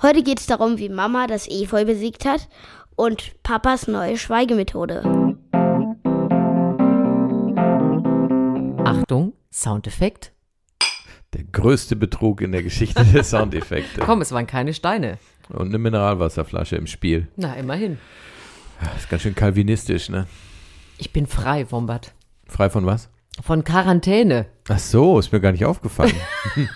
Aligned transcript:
Heute 0.00 0.22
geht 0.22 0.38
es 0.38 0.46
darum, 0.46 0.78
wie 0.78 0.88
Mama 0.88 1.26
das 1.26 1.48
Efeu 1.48 1.84
besiegt 1.84 2.24
hat 2.24 2.48
und 2.94 3.42
Papas 3.42 3.88
neue 3.88 4.16
Schweigemethode. 4.16 5.02
Achtung, 8.84 9.32
Soundeffekt. 9.52 10.32
Der 11.34 11.42
größte 11.42 11.96
Betrug 11.96 12.40
in 12.42 12.52
der 12.52 12.62
Geschichte 12.62 13.04
der 13.04 13.24
Soundeffekte. 13.24 14.00
Komm, 14.00 14.20
es 14.20 14.30
waren 14.30 14.46
keine 14.46 14.72
Steine. 14.72 15.18
Und 15.48 15.66
eine 15.68 15.78
Mineralwasserflasche 15.78 16.76
im 16.76 16.86
Spiel. 16.86 17.26
Na, 17.34 17.54
immerhin. 17.54 17.98
Das 18.80 18.98
ist 19.02 19.10
ganz 19.10 19.22
schön 19.22 19.34
kalvinistisch, 19.34 20.10
ne? 20.10 20.28
Ich 20.98 21.12
bin 21.12 21.26
frei, 21.26 21.66
Wombat. 21.70 22.14
Frei 22.46 22.70
von 22.70 22.86
was? 22.86 23.08
Von 23.42 23.64
Quarantäne. 23.64 24.46
Ach 24.68 24.78
so, 24.78 25.18
ist 25.18 25.32
mir 25.32 25.40
gar 25.40 25.50
nicht 25.52 25.64
aufgefallen. 25.64 26.14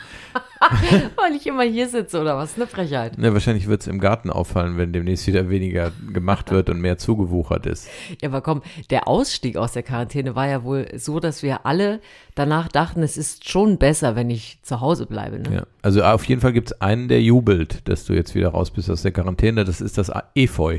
Weil 1.16 1.34
ich 1.34 1.46
immer 1.46 1.62
hier 1.62 1.88
sitze 1.88 2.20
oder 2.20 2.36
was? 2.36 2.56
Eine 2.56 2.66
Frechheit. 2.66 3.18
ne, 3.18 3.32
wahrscheinlich 3.32 3.66
wird 3.66 3.82
es 3.82 3.86
im 3.86 4.00
Garten 4.00 4.30
auffallen, 4.30 4.76
wenn 4.76 4.92
demnächst 4.92 5.26
wieder 5.26 5.48
weniger 5.48 5.92
gemacht 6.12 6.50
wird 6.50 6.70
und 6.70 6.80
mehr 6.80 6.98
zugewuchert 6.98 7.66
ist. 7.66 7.88
Ja, 8.20 8.28
aber 8.28 8.40
komm, 8.40 8.62
der 8.90 9.08
Ausstieg 9.08 9.56
aus 9.56 9.72
der 9.72 9.82
Quarantäne 9.82 10.34
war 10.34 10.48
ja 10.48 10.64
wohl 10.64 10.88
so, 10.96 11.20
dass 11.20 11.42
wir 11.42 11.66
alle 11.66 12.00
danach 12.34 12.68
dachten, 12.68 13.02
es 13.02 13.16
ist 13.16 13.48
schon 13.48 13.78
besser, 13.78 14.16
wenn 14.16 14.30
ich 14.30 14.58
zu 14.62 14.80
Hause 14.80 15.06
bleibe. 15.06 15.38
Ne? 15.38 15.54
Ja. 15.56 15.62
Also 15.82 16.02
auf 16.02 16.24
jeden 16.24 16.40
Fall 16.40 16.52
gibt 16.52 16.70
es 16.70 16.80
einen, 16.80 17.08
der 17.08 17.22
jubelt, 17.22 17.88
dass 17.88 18.04
du 18.04 18.14
jetzt 18.14 18.34
wieder 18.34 18.48
raus 18.50 18.70
bist 18.70 18.90
aus 18.90 19.02
der 19.02 19.12
Quarantäne. 19.12 19.64
Das 19.64 19.80
ist 19.80 19.98
das 19.98 20.10
Efeu. 20.34 20.78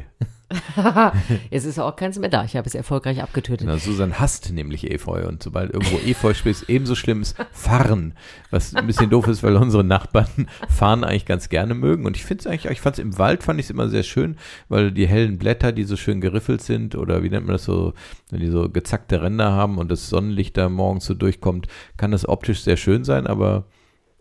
Jetzt 1.50 1.66
ist 1.66 1.80
auch 1.80 1.96
keins 1.96 2.20
mehr 2.20 2.30
da. 2.30 2.44
Ich 2.44 2.56
habe 2.56 2.68
es 2.68 2.76
erfolgreich 2.76 3.22
abgetötet. 3.22 3.68
Na, 3.68 3.78
Susan 3.78 4.20
hasst 4.20 4.52
nämlich 4.52 4.90
Efeu 4.90 5.28
und 5.28 5.42
sobald 5.42 5.74
irgendwo 5.74 5.98
Efeu 5.98 6.32
ist 6.32 6.70
ebenso 6.70 6.96
schlimm 6.96 7.22
ist 7.22 7.36
Fahren. 7.52 8.14
Was 8.52 8.76
ein 8.76 8.88
bisschen 8.88 9.10
doof 9.10 9.28
ist, 9.28 9.44
weil 9.44 9.56
unsere 9.56 9.84
Nachbarn 9.84 10.48
Fahren 10.70 11.04
eigentlich 11.04 11.26
ganz 11.26 11.50
gerne 11.50 11.74
mögen. 11.74 12.06
Und 12.06 12.18
ich 12.18 12.26
finde 12.26 12.42
es 12.42 12.48
eigentlich, 12.48 12.72
ich 12.72 12.82
fand 12.82 12.98
es 12.98 13.04
im 13.04 13.18
Wald, 13.18 13.44
fand 13.44 13.60
ich 13.60 13.68
es 13.68 13.70
immer 13.70 13.90
sehr 13.90 14.04
schön, 14.04 14.38
weil 14.70 14.92
die 14.92 15.08
hellen 15.08 15.38
Blätter, 15.38 15.72
die 15.72 15.84
so 15.84 15.96
schön 15.96 16.22
geriffelt 16.22 16.62
sind 16.62 16.96
oder 16.96 17.24
wie 17.24 17.30
nennt 17.30 17.46
man 17.46 17.54
das 17.54 17.64
so, 17.64 17.94
wenn 18.30 18.40
die 18.40 18.50
so 18.50 18.70
gezackte 18.70 19.22
Ränder 19.22 19.52
haben 19.52 19.78
und 19.78 19.90
das 19.90 20.10
Sonnenlicht 20.10 20.58
da 20.58 20.70
morgens 20.70 21.06
so 21.06 21.14
durchkommt, 21.14 21.68
kann 21.98 22.12
das 22.12 22.28
optisch 22.28 22.62
sehr 22.62 22.78
schön 22.78 23.04
sein, 23.04 23.28
aber 23.28 23.66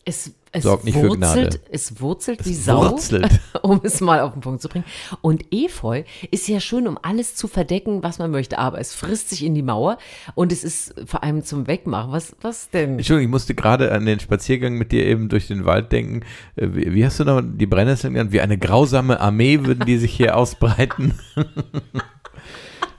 Es, 0.04 0.34
es 0.54 0.64
Sorgt 0.64 0.84
nicht 0.84 0.98
für 0.98 1.08
wurzelt, 1.08 1.50
Gnade. 1.50 1.60
es 1.70 2.00
wurzelt 2.00 2.44
wie 2.44 2.52
es 2.52 2.66
Sau, 2.66 2.90
wurzelt. 2.90 3.40
um 3.62 3.80
es 3.84 4.02
mal 4.02 4.20
auf 4.20 4.32
den 4.34 4.42
Punkt 4.42 4.60
zu 4.60 4.68
bringen. 4.68 4.84
Und 5.22 5.46
Efeu 5.50 6.02
ist 6.30 6.46
ja 6.46 6.60
schön, 6.60 6.86
um 6.86 6.98
alles 7.00 7.34
zu 7.34 7.48
verdecken, 7.48 8.02
was 8.02 8.18
man 8.18 8.30
möchte, 8.30 8.58
aber 8.58 8.78
es 8.78 8.94
frisst 8.94 9.30
sich 9.30 9.44
in 9.44 9.54
die 9.54 9.62
Mauer 9.62 9.96
und 10.34 10.52
es 10.52 10.62
ist 10.62 10.94
vor 11.06 11.22
allem 11.22 11.42
zum 11.42 11.66
Wegmachen. 11.66 12.12
Was, 12.12 12.36
was 12.42 12.68
denn? 12.68 12.98
Entschuldigung, 12.98 13.28
ich 13.28 13.32
musste 13.32 13.54
gerade 13.54 13.92
an 13.92 14.04
den 14.04 14.20
Spaziergang 14.20 14.74
mit 14.74 14.92
dir 14.92 15.06
eben 15.06 15.30
durch 15.30 15.46
den 15.46 15.64
Wald 15.64 15.90
denken. 15.90 16.20
Äh, 16.56 16.68
Wie, 16.72 16.94
wie 16.94 17.06
hast 17.06 17.18
du 17.18 17.24
noch 17.24 17.40
die 17.42 17.66
Brennnesseln 17.66 18.12
genannt? 18.12 18.32
Wie 18.32 18.42
eine 18.42 18.58
grausame 18.58 19.20
Armee 19.20 19.64
würden 19.64 19.86
die 19.86 19.96
sich 19.96 20.12
hier 20.14 20.36
ausbreiten. 20.36 21.14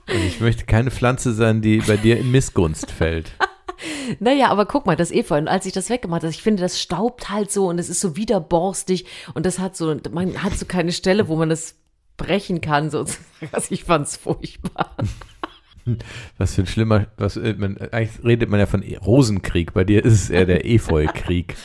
Ich 0.06 0.38
möchte 0.40 0.66
keine 0.66 0.90
Pflanze 0.90 1.32
sein, 1.32 1.62
die 1.62 1.78
bei 1.78 1.96
dir 1.96 2.18
in 2.18 2.30
Missgunst 2.30 2.90
fällt. 2.90 3.32
Naja, 4.20 4.48
aber 4.48 4.66
guck 4.66 4.86
mal, 4.86 4.96
das 4.96 5.10
Efeu, 5.10 5.38
und 5.38 5.48
als 5.48 5.66
ich 5.66 5.72
das 5.72 5.90
weggemacht 5.90 6.22
habe, 6.22 6.30
ich 6.30 6.42
finde, 6.42 6.62
das 6.62 6.80
staubt 6.80 7.30
halt 7.30 7.50
so 7.50 7.68
und 7.68 7.78
es 7.78 7.88
ist 7.88 8.00
so 8.00 8.16
widerborstig 8.16 9.06
und 9.34 9.46
das 9.46 9.58
hat 9.58 9.76
so, 9.76 9.94
man 10.10 10.42
hat 10.42 10.54
so 10.54 10.66
keine 10.66 10.92
Stelle, 10.92 11.28
wo 11.28 11.36
man 11.36 11.48
das 11.48 11.76
brechen 12.16 12.60
kann, 12.60 12.90
sozusagen. 12.90 13.24
Also 13.52 13.74
ich 13.74 13.84
fand's 13.84 14.16
furchtbar. 14.16 14.96
Was 16.38 16.54
für 16.54 16.62
ein 16.62 16.66
schlimmer, 16.66 17.08
was, 17.18 17.36
äh, 17.36 17.54
man, 17.58 17.76
eigentlich 17.76 18.24
redet 18.24 18.48
man 18.48 18.58
ja 18.58 18.66
von 18.66 18.82
Rosenkrieg. 18.82 19.74
Bei 19.74 19.84
dir 19.84 20.02
ist 20.04 20.14
es 20.14 20.30
eher 20.30 20.46
der 20.46 20.64
Efeu-Krieg. 20.64 21.56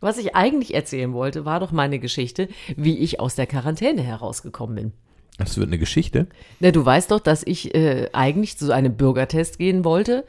Was 0.00 0.16
ich 0.16 0.34
eigentlich 0.34 0.74
erzählen 0.74 1.12
wollte, 1.12 1.44
war 1.44 1.60
doch 1.60 1.72
meine 1.72 1.98
Geschichte, 1.98 2.48
wie 2.76 2.98
ich 2.98 3.20
aus 3.20 3.34
der 3.34 3.46
Quarantäne 3.46 4.02
herausgekommen 4.02 4.76
bin. 4.76 4.92
Das 5.38 5.56
wird 5.56 5.68
eine 5.68 5.78
Geschichte. 5.78 6.26
Na, 6.58 6.72
du 6.72 6.84
weißt 6.84 7.12
doch, 7.12 7.20
dass 7.20 7.44
ich 7.44 7.72
äh, 7.72 8.10
eigentlich 8.12 8.58
zu 8.58 8.72
einem 8.72 8.96
Bürgertest 8.96 9.58
gehen 9.58 9.84
wollte. 9.84 10.24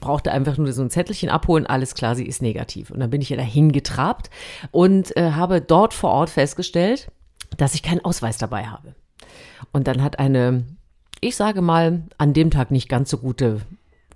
Brauchte 0.00 0.30
einfach 0.30 0.56
nur 0.56 0.72
so 0.72 0.82
ein 0.82 0.90
Zettelchen 0.90 1.28
abholen, 1.28 1.66
alles 1.66 1.94
klar, 1.94 2.14
sie 2.14 2.26
ist 2.26 2.42
negativ. 2.42 2.92
Und 2.92 3.00
dann 3.00 3.10
bin 3.10 3.20
ich 3.20 3.28
ja 3.28 3.36
dahin 3.36 3.72
getrabt 3.72 4.30
und 4.70 5.16
äh, 5.16 5.32
habe 5.32 5.60
dort 5.60 5.94
vor 5.94 6.10
Ort 6.10 6.30
festgestellt, 6.30 7.10
dass 7.56 7.74
ich 7.74 7.82
keinen 7.82 8.04
Ausweis 8.04 8.38
dabei 8.38 8.66
habe. 8.66 8.94
Und 9.72 9.88
dann 9.88 10.00
hat 10.00 10.20
eine, 10.20 10.64
ich 11.20 11.34
sage 11.34 11.60
mal, 11.60 12.04
an 12.16 12.32
dem 12.32 12.52
Tag 12.52 12.70
nicht 12.70 12.88
ganz 12.88 13.10
so 13.10 13.18
gute, 13.18 13.62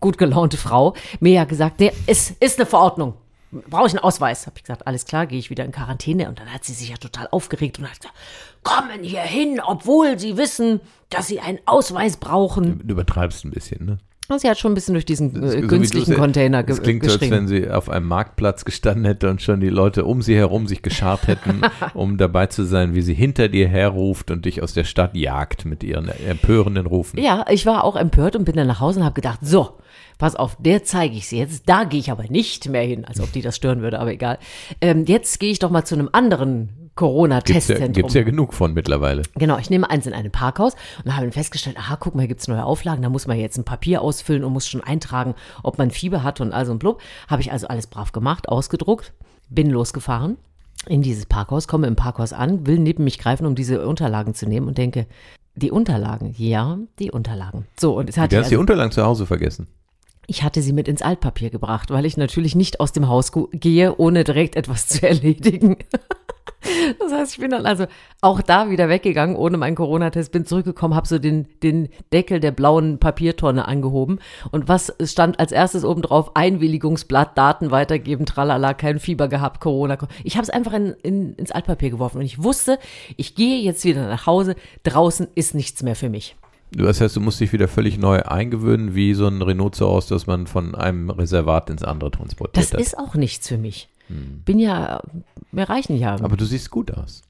gut 0.00 0.16
gelaunte 0.16 0.56
Frau 0.56 0.94
mir 1.18 1.32
ja 1.32 1.44
gesagt, 1.44 1.80
nee, 1.80 1.92
es 2.06 2.30
ist 2.38 2.60
eine 2.60 2.66
Verordnung. 2.66 3.14
Brauche 3.52 3.86
ich 3.88 3.92
einen 3.94 4.04
Ausweis? 4.04 4.46
Habe 4.46 4.56
ich 4.58 4.62
gesagt, 4.64 4.86
alles 4.86 5.04
klar, 5.06 5.26
gehe 5.26 5.38
ich 5.38 5.50
wieder 5.50 5.64
in 5.64 5.72
Quarantäne. 5.72 6.28
Und 6.28 6.38
dann 6.38 6.52
hat 6.52 6.64
sie 6.64 6.72
sich 6.72 6.90
ja 6.90 6.96
total 6.96 7.28
aufgeregt 7.30 7.78
und 7.78 7.84
hat 7.90 7.98
gesagt, 8.00 8.14
kommen 8.62 9.02
hier 9.02 9.20
hin, 9.22 9.60
obwohl 9.64 10.18
sie 10.18 10.36
wissen, 10.36 10.80
dass 11.08 11.26
sie 11.26 11.40
einen 11.40 11.58
Ausweis 11.66 12.16
brauchen. 12.16 12.80
Du 12.84 12.92
übertreibst 12.92 13.44
ein 13.44 13.50
bisschen, 13.50 13.84
ne? 13.86 13.98
Und 14.28 14.40
sie 14.40 14.48
hat 14.48 14.60
schon 14.60 14.70
ein 14.70 14.74
bisschen 14.76 14.94
durch 14.94 15.04
diesen 15.06 15.34
So 15.34 15.56
äh, 15.56 15.62
günstlichen 15.62 16.12
es- 16.12 16.18
Container 16.20 16.62
ge 16.62 16.76
Das 16.76 16.84
klingt 16.84 17.04
so, 17.04 17.10
als 17.10 17.20
wenn 17.32 17.48
sie 17.48 17.68
auf 17.68 17.88
einem 17.90 18.06
Marktplatz 18.06 18.64
gestanden 18.64 19.04
hätte 19.04 19.28
und 19.28 19.42
schon 19.42 19.58
die 19.58 19.70
Leute 19.70 20.04
um 20.04 20.22
sie 20.22 20.36
herum 20.36 20.68
sich 20.68 20.82
geschart 20.82 21.26
hätten, 21.26 21.62
um 21.94 22.16
dabei 22.16 22.46
zu 22.46 22.62
sein, 22.62 22.94
wie 22.94 23.02
sie 23.02 23.14
hinter 23.14 23.48
dir 23.48 23.66
herruft 23.66 24.30
und 24.30 24.44
dich 24.44 24.62
aus 24.62 24.72
der 24.72 24.84
Stadt 24.84 25.16
jagt 25.16 25.64
mit 25.64 25.82
ihren 25.82 26.08
empörenden 26.08 26.86
Rufen. 26.86 27.18
Ja, 27.18 27.44
ich 27.50 27.66
war 27.66 27.82
auch 27.82 27.96
empört 27.96 28.36
und 28.36 28.44
bin 28.44 28.54
dann 28.54 28.68
nach 28.68 28.78
Hause 28.78 29.00
und 29.00 29.04
habe 29.04 29.14
gedacht, 29.16 29.40
so, 29.42 29.78
pass 30.20 30.36
auf, 30.36 30.56
der 30.60 30.84
zeige 30.84 31.16
ich 31.16 31.26
sie 31.26 31.38
jetzt. 31.38 31.68
Da 31.68 31.84
gehe 31.84 31.98
ich 31.98 32.10
aber 32.12 32.24
nicht 32.24 32.68
mehr 32.68 32.82
hin, 32.82 33.04
als 33.04 33.20
ob 33.20 33.32
die 33.32 33.42
das 33.42 33.56
stören 33.56 33.80
würde, 33.82 33.98
aber 33.98 34.12
egal. 34.12 34.38
Ähm, 34.80 35.04
jetzt 35.06 35.40
gehe 35.40 35.50
ich 35.50 35.58
doch 35.58 35.70
mal 35.70 35.84
zu 35.84 35.96
einem 35.96 36.08
anderen 36.12 36.68
Gibt's 36.68 36.78
ja, 36.78 37.06
Corona-Testzentrum. 37.06 37.92
gibt's 37.92 38.14
ja 38.14 38.22
genug 38.22 38.52
von 38.52 38.74
mittlerweile. 38.74 39.22
Genau, 39.34 39.56
ich 39.56 39.70
nehme 39.70 39.88
eins 39.88 40.06
in 40.06 40.12
einem 40.12 40.30
Parkhaus 40.30 40.74
und 41.02 41.12
habe 41.12 41.24
dann 41.24 41.32
festgestellt, 41.32 41.78
aha, 41.78 41.96
guck 41.96 42.14
mal, 42.14 42.22
hier 42.22 42.28
gibt's 42.28 42.46
neue 42.46 42.64
Auflagen, 42.64 43.02
da 43.02 43.08
muss 43.08 43.26
man 43.26 43.38
jetzt 43.38 43.56
ein 43.56 43.64
Papier 43.64 44.02
ausfüllen 44.02 44.44
und 44.44 44.52
muss 44.52 44.68
schon 44.68 44.82
eintragen, 44.82 45.34
ob 45.62 45.78
man 45.78 45.90
Fieber 45.90 46.22
hat 46.22 46.40
und 46.42 46.52
also 46.52 46.72
und 46.72 46.78
blub. 46.78 47.00
Habe 47.28 47.40
ich 47.40 47.52
also 47.52 47.68
alles 47.68 47.86
brav 47.86 48.12
gemacht, 48.12 48.48
ausgedruckt, 48.48 49.14
bin 49.48 49.70
losgefahren 49.70 50.36
in 50.86 51.00
dieses 51.00 51.24
Parkhaus, 51.26 51.68
komme 51.68 51.86
im 51.86 51.96
Parkhaus 51.96 52.34
an, 52.34 52.66
will 52.66 52.78
neben 52.78 53.04
mich 53.04 53.18
greifen, 53.18 53.46
um 53.46 53.54
diese 53.54 53.86
Unterlagen 53.86 54.34
zu 54.34 54.46
nehmen 54.46 54.68
und 54.68 54.76
denke, 54.76 55.06
die 55.54 55.70
Unterlagen, 55.70 56.34
ja, 56.36 56.78
die 56.98 57.10
Unterlagen. 57.10 57.66
So, 57.78 57.96
und 57.96 58.08
es 58.08 58.18
hat 58.18 58.32
Du 58.32 58.36
hast 58.36 58.50
die 58.50 58.54
also, 58.54 58.60
Unterlagen 58.60 58.92
zu 58.92 59.04
Hause 59.04 59.26
vergessen. 59.26 59.68
Ich 60.30 60.44
hatte 60.44 60.62
sie 60.62 60.72
mit 60.72 60.86
ins 60.86 61.02
Altpapier 61.02 61.50
gebracht, 61.50 61.90
weil 61.90 62.06
ich 62.06 62.16
natürlich 62.16 62.54
nicht 62.54 62.78
aus 62.78 62.92
dem 62.92 63.08
Haus 63.08 63.32
gehe, 63.50 63.96
ohne 63.96 64.22
direkt 64.22 64.54
etwas 64.54 64.86
zu 64.86 65.06
erledigen. 65.06 65.76
Das 67.00 67.12
heißt, 67.12 67.32
ich 67.32 67.40
bin 67.40 67.50
dann 67.50 67.66
also 67.66 67.86
auch 68.20 68.40
da 68.40 68.70
wieder 68.70 68.88
weggegangen 68.88 69.34
ohne 69.34 69.56
meinen 69.56 69.74
Corona-Test, 69.74 70.30
bin 70.30 70.44
zurückgekommen, 70.44 70.94
habe 70.94 71.08
so 71.08 71.18
den, 71.18 71.48
den 71.62 71.88
Deckel 72.12 72.38
der 72.38 72.52
blauen 72.52 72.98
Papiertonne 72.98 73.66
angehoben. 73.66 74.20
Und 74.52 74.68
was 74.68 74.94
stand 75.02 75.40
als 75.40 75.50
erstes 75.50 75.84
oben 75.84 76.02
drauf? 76.02 76.36
Einwilligungsblatt, 76.36 77.36
Daten 77.36 77.72
weitergeben, 77.72 78.24
tralala, 78.24 78.74
kein 78.74 79.00
Fieber 79.00 79.26
gehabt, 79.26 79.60
Corona. 79.60 79.98
Ich 80.22 80.36
habe 80.36 80.44
es 80.44 80.50
einfach 80.50 80.74
in, 80.74 80.94
in, 81.02 81.34
ins 81.34 81.50
Altpapier 81.50 81.90
geworfen 81.90 82.18
und 82.18 82.24
ich 82.24 82.42
wusste, 82.42 82.78
ich 83.16 83.34
gehe 83.34 83.60
jetzt 83.62 83.84
wieder 83.84 84.06
nach 84.06 84.26
Hause, 84.26 84.54
draußen 84.84 85.26
ist 85.34 85.56
nichts 85.56 85.82
mehr 85.82 85.96
für 85.96 86.08
mich. 86.08 86.36
Das 86.72 87.00
heißt, 87.00 87.16
du 87.16 87.20
musst 87.20 87.40
dich 87.40 87.52
wieder 87.52 87.66
völlig 87.68 87.98
neu 87.98 88.22
eingewöhnen, 88.22 88.94
wie 88.94 89.14
so 89.14 89.26
ein 89.26 89.42
Rhinoceros, 89.42 90.06
das 90.06 90.26
man 90.26 90.46
von 90.46 90.74
einem 90.74 91.10
Reservat 91.10 91.68
ins 91.70 91.82
andere 91.82 92.10
transportiert 92.10 92.64
Das 92.64 92.72
hat. 92.72 92.80
ist 92.80 92.96
auch 92.98 93.14
nichts 93.14 93.48
für 93.48 93.58
mich. 93.58 93.88
Bin 94.08 94.58
ja, 94.58 95.00
mir 95.52 95.68
reichen 95.68 95.96
ja. 95.96 96.16
Aber 96.20 96.36
du 96.36 96.44
siehst 96.44 96.70
gut 96.70 96.90
aus. 96.92 97.22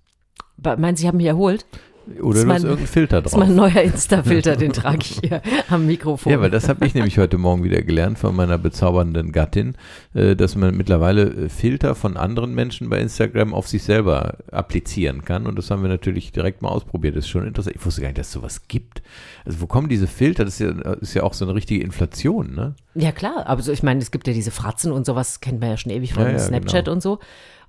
Meinen 0.56 0.96
Sie, 0.96 1.06
haben 1.08 1.18
mich 1.18 1.26
erholt? 1.26 1.66
Oder 2.06 2.16
ist 2.16 2.22
du 2.22 2.28
hast 2.38 2.46
mein- 2.46 2.62
irgendeinen 2.62 2.86
Filter 2.86 3.22
Das 3.22 3.32
ist 3.32 3.38
drauf. 3.38 3.46
mein 3.46 3.54
neuer 3.56 3.82
Insta-Filter, 3.82 4.56
den 4.56 4.72
trage 4.72 4.98
ich 5.02 5.20
hier 5.22 5.42
am 5.68 5.86
Mikrofon. 5.86 6.32
Ja, 6.32 6.40
weil 6.40 6.50
das 6.50 6.68
habe 6.68 6.84
ich 6.86 6.94
nämlich 6.94 7.18
heute 7.18 7.38
Morgen 7.38 7.62
wieder 7.62 7.82
gelernt 7.82 8.18
von 8.18 8.34
meiner 8.34 8.58
bezaubernden 8.58 9.32
Gattin, 9.32 9.76
äh, 10.14 10.34
dass 10.34 10.56
man 10.56 10.76
mittlerweile 10.76 11.22
äh, 11.24 11.48
Filter 11.48 11.94
von 11.94 12.16
anderen 12.16 12.54
Menschen 12.54 12.88
bei 12.88 13.00
Instagram 13.00 13.54
auf 13.54 13.68
sich 13.68 13.82
selber 13.82 14.38
applizieren 14.50 15.24
kann. 15.24 15.46
Und 15.46 15.56
das 15.56 15.70
haben 15.70 15.82
wir 15.82 15.88
natürlich 15.88 16.32
direkt 16.32 16.62
mal 16.62 16.68
ausprobiert. 16.70 17.16
Das 17.16 17.24
ist 17.24 17.30
schon 17.30 17.46
interessant. 17.46 17.76
Ich 17.76 17.84
wusste 17.86 18.00
gar 18.00 18.08
nicht, 18.08 18.18
dass 18.18 18.28
es 18.28 18.32
sowas 18.32 18.66
gibt. 18.66 19.02
Also 19.44 19.60
wo 19.60 19.66
kommen 19.66 19.88
diese 19.88 20.06
Filter? 20.06 20.44
Das 20.44 20.60
ist 20.60 20.60
ja, 20.60 20.92
ist 20.94 21.14
ja 21.14 21.22
auch 21.22 21.34
so 21.34 21.44
eine 21.44 21.54
richtige 21.54 21.84
Inflation, 21.84 22.54
ne? 22.54 22.74
Ja, 22.94 23.12
klar, 23.12 23.44
aber 23.46 23.62
so, 23.62 23.70
ich 23.70 23.82
meine, 23.84 24.00
es 24.00 24.10
gibt 24.10 24.26
ja 24.26 24.32
diese 24.32 24.50
Fratzen 24.50 24.90
und 24.90 25.06
sowas, 25.06 25.40
kennt 25.40 25.60
man 25.60 25.70
ja 25.70 25.76
schon 25.76 25.92
ewig 25.92 26.12
von 26.14 26.24
Ja, 26.24 26.30
ja, 26.30 26.38
Snapchat 26.40 26.86
genau. 26.86 26.94
und 26.94 27.02
so. 27.02 27.18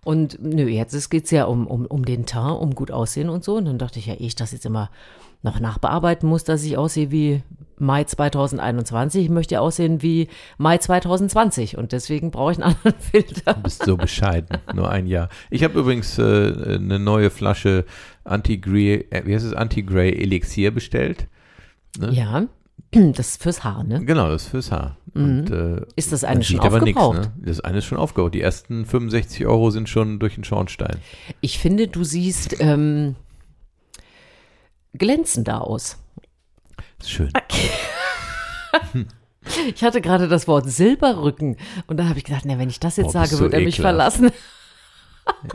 Und 0.03 0.39
nö, 0.41 0.67
jetzt 0.67 1.09
geht 1.09 1.25
es 1.25 1.31
ja 1.31 1.45
um, 1.45 1.67
um, 1.67 1.85
um 1.85 2.05
den 2.05 2.25
Teint, 2.25 2.59
um 2.59 2.73
gut 2.73 2.91
aussehen 2.91 3.29
und 3.29 3.43
so. 3.43 3.55
Und 3.55 3.65
dann 3.65 3.77
dachte 3.77 3.99
ich 3.99 4.07
ja, 4.07 4.15
ich 4.17 4.35
das 4.35 4.51
jetzt 4.51 4.65
immer 4.65 4.89
noch 5.43 5.59
nachbearbeiten 5.59 6.27
muss, 6.27 6.43
dass 6.43 6.63
ich 6.63 6.77
aussehe 6.77 7.11
wie 7.11 7.43
Mai 7.77 8.03
2021, 8.03 9.23
ich 9.23 9.29
möchte 9.29 9.55
ja 9.55 9.61
aussehen 9.61 10.03
wie 10.03 10.27
Mai 10.57 10.77
2020. 10.77 11.77
Und 11.77 11.91
deswegen 11.91 12.31
brauche 12.31 12.53
ich 12.53 12.63
einen 12.63 12.75
anderen 12.83 12.99
Filter. 12.99 13.53
Du 13.53 13.61
bist 13.61 13.83
so 13.83 13.97
bescheiden. 13.97 14.57
Nur 14.73 14.89
ein 14.89 15.07
Jahr. 15.07 15.29
Ich 15.49 15.63
habe 15.63 15.79
übrigens 15.79 16.17
äh, 16.17 16.75
eine 16.75 16.99
neue 16.99 17.29
Flasche 17.29 17.85
Anti-Grey, 18.23 19.07
äh, 19.09 19.25
wie 19.25 19.33
heißt 19.33 19.45
es, 19.45 19.53
Anti-Grey 19.53 20.13
Elixier 20.13 20.71
bestellt. 20.71 21.27
Ja, 21.99 22.47
das 22.91 23.29
ist 23.29 23.43
fürs 23.43 23.63
Haar, 23.63 23.83
ne? 23.83 24.03
Genau, 24.05 24.29
das 24.29 24.43
ist 24.43 24.49
fürs 24.49 24.71
Haar. 24.71 24.97
Und, 25.13 25.49
äh, 25.51 25.81
Ist 25.97 26.13
das 26.13 26.23
eine 26.23 26.43
schon 26.43 26.55
sieht 26.57 26.65
aber 26.65 26.79
nix, 26.79 26.97
aufgebraucht? 26.97 27.35
ne? 27.37 27.45
Das 27.45 27.59
eine 27.59 27.79
ist 27.79 27.85
schon 27.85 27.97
aufgebraucht. 27.97 28.33
Die 28.33 28.41
ersten 28.41 28.85
65 28.85 29.45
Euro 29.45 29.69
sind 29.69 29.89
schon 29.89 30.19
durch 30.19 30.35
den 30.35 30.43
Schornstein. 30.45 30.97
Ich 31.41 31.59
finde, 31.59 31.87
du 31.89 32.03
siehst 32.05 32.61
ähm, 32.61 33.15
glänzender 34.93 35.67
aus. 35.67 35.97
Schön. 37.05 37.29
Ich 39.75 39.83
hatte 39.83 40.01
gerade 40.01 40.27
das 40.27 40.47
Wort 40.47 40.69
Silberrücken 40.69 41.57
und 41.87 41.97
da 41.97 42.07
habe 42.07 42.19
ich 42.19 42.25
gedacht, 42.25 42.43
na, 42.45 42.59
wenn 42.59 42.69
ich 42.69 42.79
das 42.79 42.97
jetzt 42.97 43.13
Boah, 43.13 43.25
sage, 43.25 43.41
wird 43.41 43.53
er 43.53 43.61
mich 43.61 43.81
verlassen. 43.81 44.29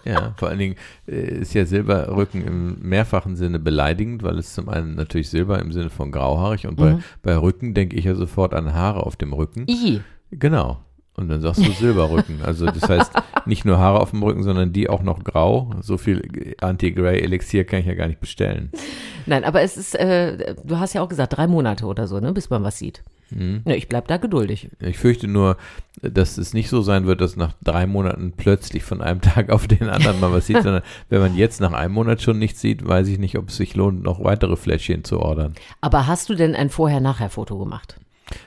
Ja, 0.05 0.35
vor 0.37 0.49
allen 0.49 0.59
Dingen 0.59 0.77
äh, 1.07 1.41
ist 1.41 1.55
ja 1.55 1.65
Silberrücken 1.65 2.45
im 2.45 2.79
mehrfachen 2.81 3.37
Sinne 3.37 3.59
beleidigend, 3.59 4.23
weil 4.23 4.39
es 4.39 4.55
zum 4.55 4.69
einen 4.69 4.95
natürlich 4.95 5.31
Silber 5.31 5.59
im 5.61 5.73
Sinne 5.73 5.91
von 5.91 6.11
grauhaarig 6.13 6.67
und 6.67 6.77
bei, 6.77 6.99
bei 7.23 7.37
Rücken 7.37 7.75
denke 7.75 7.97
ich 7.97 8.05
ja 8.05 8.15
sofort 8.15 8.55
an 8.55 8.75
Haare 8.75 9.05
auf 9.05 9.17
dem 9.17 9.33
Rücken. 9.33 9.67
I. 9.69 10.01
Genau. 10.31 10.81
Und 11.17 11.29
dann 11.29 11.41
sagst 11.41 11.67
du 11.67 11.73
Silberrücken. 11.73 12.43
Also 12.43 12.67
das 12.67 12.89
heißt, 12.89 13.11
nicht 13.47 13.65
nur 13.65 13.79
Haare 13.79 14.01
auf 14.01 14.11
dem 14.11 14.23
Rücken, 14.23 14.43
sondern 14.43 14.73
die 14.73 14.91
auch 14.91 15.03
noch 15.03 15.25
grau. 15.25 15.71
So 15.81 15.97
viel 15.97 16.55
Anti-Gray-Elixier 16.61 17.65
kann 17.65 17.81
ich 17.81 17.87
ja 17.87 17.95
gar 17.95 18.07
nicht 18.07 18.21
bestellen. 18.21 18.71
Nein, 19.25 19.45
aber 19.45 19.63
es 19.63 19.79
ist, 19.79 19.95
äh, 19.95 20.55
du 20.63 20.79
hast 20.79 20.93
ja 20.93 21.03
auch 21.03 21.09
gesagt, 21.09 21.37
drei 21.37 21.47
Monate 21.47 21.87
oder 21.87 22.07
so, 22.07 22.21
ne, 22.21 22.33
bis 22.33 22.51
man 22.51 22.63
was 22.63 22.79
sieht. 22.79 23.03
Mhm. 23.31 23.63
Ja, 23.67 23.75
ich 23.75 23.89
bleib 23.89 24.07
da 24.09 24.19
geduldig. 24.19 24.71
Ich 24.81 24.99
fürchte 24.99 25.27
nur, 25.29 25.57
dass 26.01 26.39
es 26.39 26.55
nicht 26.55 26.69
so 26.69 26.81
sein 26.83 27.07
wird, 27.07 27.21
dass 27.21 27.37
nach 27.37 27.55
drei 27.63 27.87
Monaten 27.87 28.33
plötzlich 28.37 28.85
von 28.85 29.03
einem 29.03 29.21
Tag 29.23 29.51
auf 29.51 29.67
den 29.67 29.89
anderen 29.89 30.21
mal 30.21 30.33
was 30.33 30.47
sieht, 30.47 30.57
sondern 30.63 30.83
wenn 31.09 31.21
man 31.21 31.37
jetzt 31.37 31.61
nach 31.61 31.73
einem 31.73 31.95
Monat 31.95 32.23
schon 32.23 32.39
nichts 32.39 32.61
sieht, 32.61 32.87
weiß 32.87 33.09
ich 33.09 33.19
nicht, 33.19 33.37
ob 33.37 33.49
es 33.49 33.57
sich 33.57 33.75
lohnt, 33.75 34.03
noch 34.03 34.23
weitere 34.23 34.57
Fläschchen 34.57 35.05
zu 35.05 35.21
ordern. 35.21 35.55
Aber 35.81 36.07
hast 36.07 36.29
du 36.29 36.35
denn 36.35 36.55
ein 36.55 36.71
Vorher-Nachher-Foto 36.71 37.59
gemacht? 37.59 37.99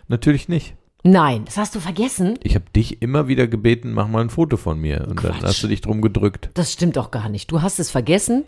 Natürlich 0.08 0.48
nicht. 0.50 0.76
Nein, 1.04 1.46
das 1.46 1.58
hast 1.58 1.76
du 1.76 1.80
vergessen. 1.80 2.38
Ich 2.44 2.56
habe 2.56 2.66
dich 2.76 3.02
immer 3.02 3.30
wieder 3.30 3.48
gebeten, 3.48 3.94
mach 3.94 4.10
mal 4.10 4.22
ein 4.22 4.30
Foto 4.30 4.58
von 4.58 4.80
mir. 4.80 5.02
Und 5.08 5.24
dann 5.24 5.32
Quatsch. 5.34 5.44
hast 5.44 5.64
du 5.64 5.68
dich 5.68 5.80
drum 5.80 6.02
gedrückt. 6.02 6.50
Das 6.56 6.74
stimmt 6.74 6.98
doch 6.98 7.12
gar 7.12 7.30
nicht. 7.30 7.52
Du 7.52 7.62
hast 7.62 7.80
es 7.80 7.90
vergessen. 7.90 8.44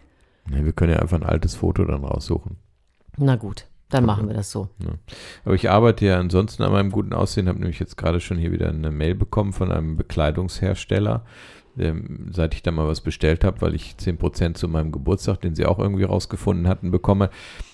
Nee, 0.49 0.65
wir 0.65 0.73
können 0.73 0.91
ja 0.91 0.99
einfach 0.99 1.17
ein 1.17 1.25
altes 1.25 1.55
Foto 1.55 1.85
dann 1.85 2.03
raussuchen. 2.03 2.57
Na 3.17 3.35
gut, 3.37 3.67
dann 3.91 4.05
machen 4.05 4.27
wir 4.27 4.33
das 4.33 4.51
so. 4.51 4.69
Aber 5.45 5.53
ich 5.53 5.69
arbeite 5.69 6.05
ja 6.05 6.19
ansonsten 6.19 6.63
an 6.63 6.71
meinem 6.71 6.91
guten 6.91 7.13
Aussehen, 7.13 7.47
habe 7.47 7.59
nämlich 7.59 7.79
jetzt 7.79 7.97
gerade 7.97 8.19
schon 8.19 8.37
hier 8.37 8.51
wieder 8.51 8.69
eine 8.69 8.91
Mail 8.91 9.15
bekommen 9.15 9.53
von 9.53 9.71
einem 9.71 9.97
Bekleidungshersteller, 9.97 11.25
der, 11.75 11.95
seit 12.31 12.53
ich 12.53 12.63
da 12.63 12.71
mal 12.71 12.87
was 12.87 13.01
bestellt 13.01 13.43
habe, 13.43 13.61
weil 13.61 13.75
ich 13.75 13.95
10% 13.99 14.55
zu 14.55 14.67
meinem 14.67 14.91
Geburtstag, 14.91 15.41
den 15.41 15.55
sie 15.55 15.65
auch 15.65 15.79
irgendwie 15.79 16.03
rausgefunden 16.03 16.67
hatten, 16.67 16.91
bekomme. 16.91 17.29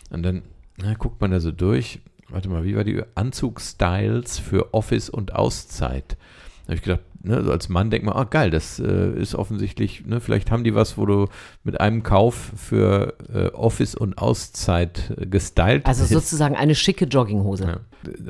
Und 0.10 0.24
dann 0.24 0.44
na, 0.78 0.94
guckt 0.94 1.22
man 1.22 1.32
da 1.32 1.40
so 1.40 1.52
durch. 1.52 2.00
Warte 2.30 2.50
mal, 2.50 2.64
wie 2.64 2.76
war 2.76 2.84
die 2.84 3.02
Anzugstyles 3.16 4.40
für 4.40 4.74
Office 4.74 5.10
und 5.10 5.34
Auszeit? 5.34 6.18
Da 6.66 6.72
habe 6.72 6.76
ich 6.76 6.82
gedacht, 6.82 7.02
ne, 7.24 7.44
so 7.44 7.52
als 7.52 7.70
Mann 7.70 7.90
denkt 7.90 8.06
man, 8.06 8.16
ah 8.16 8.24
geil, 8.24 8.50
das 8.50 8.80
äh, 8.80 9.12
ist 9.20 9.36
offensichtlich, 9.36 10.06
ne, 10.06 10.20
vielleicht 10.20 10.52
haben 10.52 10.64
die 10.64 10.76
was, 10.76 10.98
wo 10.98 11.06
du 11.06 11.28
mit 11.64 11.80
einem 11.80 12.04
Kauf 12.04 12.52
für 12.56 13.14
äh, 13.34 13.48
Office 13.54 13.96
und 13.96 14.18
Auszeit 14.18 15.14
äh, 15.18 15.26
gestylt 15.26 15.86
Also 15.86 16.04
bist. 16.04 16.14
sozusagen 16.14 16.56
eine 16.56 16.76
schicke 16.76 17.06
Jogginghose. 17.06 17.66
Ja. 17.66 17.80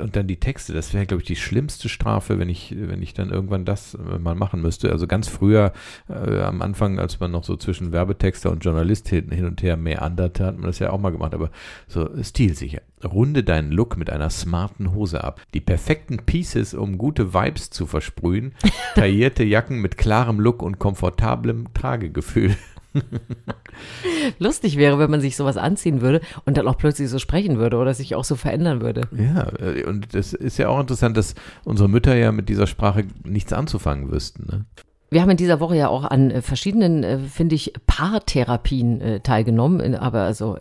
Und 0.01 0.16
dann 0.16 0.28
die 0.28 0.39
Texte, 0.39 0.74
das 0.74 0.94
wäre, 0.94 1.06
glaube 1.06 1.22
ich, 1.22 1.28
die 1.28 1.36
schlimmste 1.36 1.89
Strafe, 1.89 2.39
wenn 2.39 2.50
ich, 2.50 2.75
wenn 2.78 3.01
ich 3.04 3.13
dann 3.13 3.30
irgendwann 3.30 3.66
das 3.66 3.95
äh, 3.95 4.18
mal 4.18 4.36
machen 4.36 4.62
müsste. 4.62 4.92
Also 4.92 5.07
ganz 5.07 5.28
früher, 5.28 5.74
äh, 6.10 6.42
am 6.42 6.62
Anfang, 6.62 7.00
als 7.00 7.19
man 7.19 7.31
noch 7.31 7.44
so 7.44 7.57
zwischen 7.57 7.92
Werbetexter 7.92 8.50
und 8.50 8.63
Journalist 8.63 9.10
hin, 9.10 9.30
hin 9.30 9.45
und 9.45 9.62
her 9.62 9.78
meanderte, 9.78 10.45
hat 10.45 10.57
man 10.57 10.68
das 10.68 10.80
ja 10.80 10.92
auch 10.92 11.00
mal 11.00 11.12
gemacht, 11.12 11.34
aber 11.34 11.51
so 11.88 12.10
stilsicher. 12.24 12.81
Runde 13.03 13.44
deinen 13.44 13.71
Look 13.71 13.97
mit 13.97 14.09
einer 14.09 14.29
smarten 14.29 14.94
Hose 14.94 15.23
ab. 15.23 15.41
Die 15.53 15.61
perfekten 15.61 16.17
Pieces, 16.25 16.73
um 16.73 16.97
gute 16.97 17.33
Vibes 17.33 17.69
zu 17.69 17.85
versprühen. 17.85 18.53
Taillierte 18.95 19.44
Jacken 19.44 19.79
mit 19.79 19.97
klarem 19.97 20.39
Look 20.39 20.61
und 20.61 20.79
komfortablem 20.79 21.73
Tragegefühl. 21.73 22.55
Lustig 24.39 24.77
wäre, 24.77 24.97
wenn 24.99 25.11
man 25.11 25.21
sich 25.21 25.35
sowas 25.35 25.57
anziehen 25.57 26.01
würde 26.01 26.21
und 26.45 26.57
dann 26.57 26.67
auch 26.67 26.77
plötzlich 26.77 27.09
so 27.09 27.19
sprechen 27.19 27.57
würde 27.57 27.77
oder 27.77 27.94
sich 27.94 28.15
auch 28.15 28.23
so 28.23 28.35
verändern 28.35 28.81
würde. 28.81 29.01
Ja, 29.11 29.51
äh, 29.59 29.83
und 29.83 30.15
das 30.15 30.33
ist 30.33 30.57
ja 30.57 30.69
auch 30.69 30.79
interessant, 30.79 31.17
dass 31.17 31.35
unsere 31.63 31.89
Mütter 31.89 32.15
ja 32.15 32.31
mit 32.31 32.50
dieser 32.50 32.67
Sprache 32.67 33.05
nichts 33.23 33.53
anzufangen 33.53 34.11
wüssten. 34.11 34.47
Ne? 34.47 34.65
Wir 35.09 35.21
haben 35.21 35.30
in 35.30 35.38
dieser 35.38 35.59
Woche 35.59 35.77
ja 35.77 35.88
auch 35.88 36.04
an 36.04 36.31
äh, 36.31 36.42
verschiedenen, 36.42 37.04
äh, 37.04 37.19
finde 37.19 37.56
ich, 37.56 37.74
Paartherapien 37.86 39.01
äh, 39.01 39.19
teilgenommen, 39.21 39.95
aber 39.95 40.21
also 40.21 40.57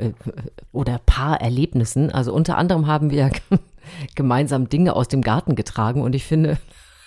oder 0.73 1.01
Paarerlebnissen. 1.05 2.13
Also 2.13 2.33
unter 2.33 2.57
anderem 2.57 2.87
haben 2.87 3.11
wir 3.11 3.31
gemeinsam 4.15 4.69
Dinge 4.69 4.95
aus 4.95 5.09
dem 5.09 5.23
Garten 5.23 5.57
getragen 5.57 6.03
und 6.03 6.15
ich 6.15 6.25
finde, 6.25 6.59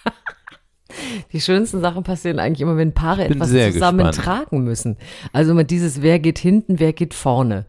die 1.31 1.41
schönsten 1.41 1.81
Sachen 1.81 2.03
passieren 2.03 2.39
eigentlich 2.39 2.61
immer, 2.61 2.77
wenn 2.77 2.93
Paare 2.93 3.25
etwas 3.25 3.49
zusammen 3.49 4.05
gespannt. 4.05 4.15
tragen 4.15 4.63
müssen. 4.63 4.97
Also 5.33 5.51
immer 5.51 5.63
dieses, 5.63 6.01
wer 6.01 6.19
geht 6.19 6.39
hinten, 6.39 6.79
wer 6.79 6.93
geht 6.93 7.13
vorne. 7.13 7.65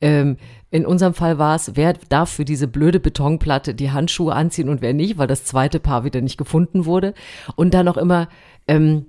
Ähm, 0.00 0.36
in 0.70 0.86
unserem 0.86 1.14
Fall 1.14 1.38
war 1.38 1.56
es, 1.56 1.72
wer 1.74 1.94
darf 2.08 2.30
für 2.30 2.44
diese 2.44 2.68
blöde 2.68 3.00
Betonplatte 3.00 3.74
die 3.74 3.90
Handschuhe 3.90 4.34
anziehen 4.34 4.68
und 4.68 4.82
wer 4.82 4.94
nicht, 4.94 5.18
weil 5.18 5.26
das 5.26 5.44
zweite 5.44 5.80
Paar 5.80 6.04
wieder 6.04 6.20
nicht 6.20 6.38
gefunden 6.38 6.84
wurde. 6.84 7.12
Und 7.56 7.74
dann 7.74 7.88
auch 7.88 7.96
immer, 7.96 8.28
ähm, 8.68 9.06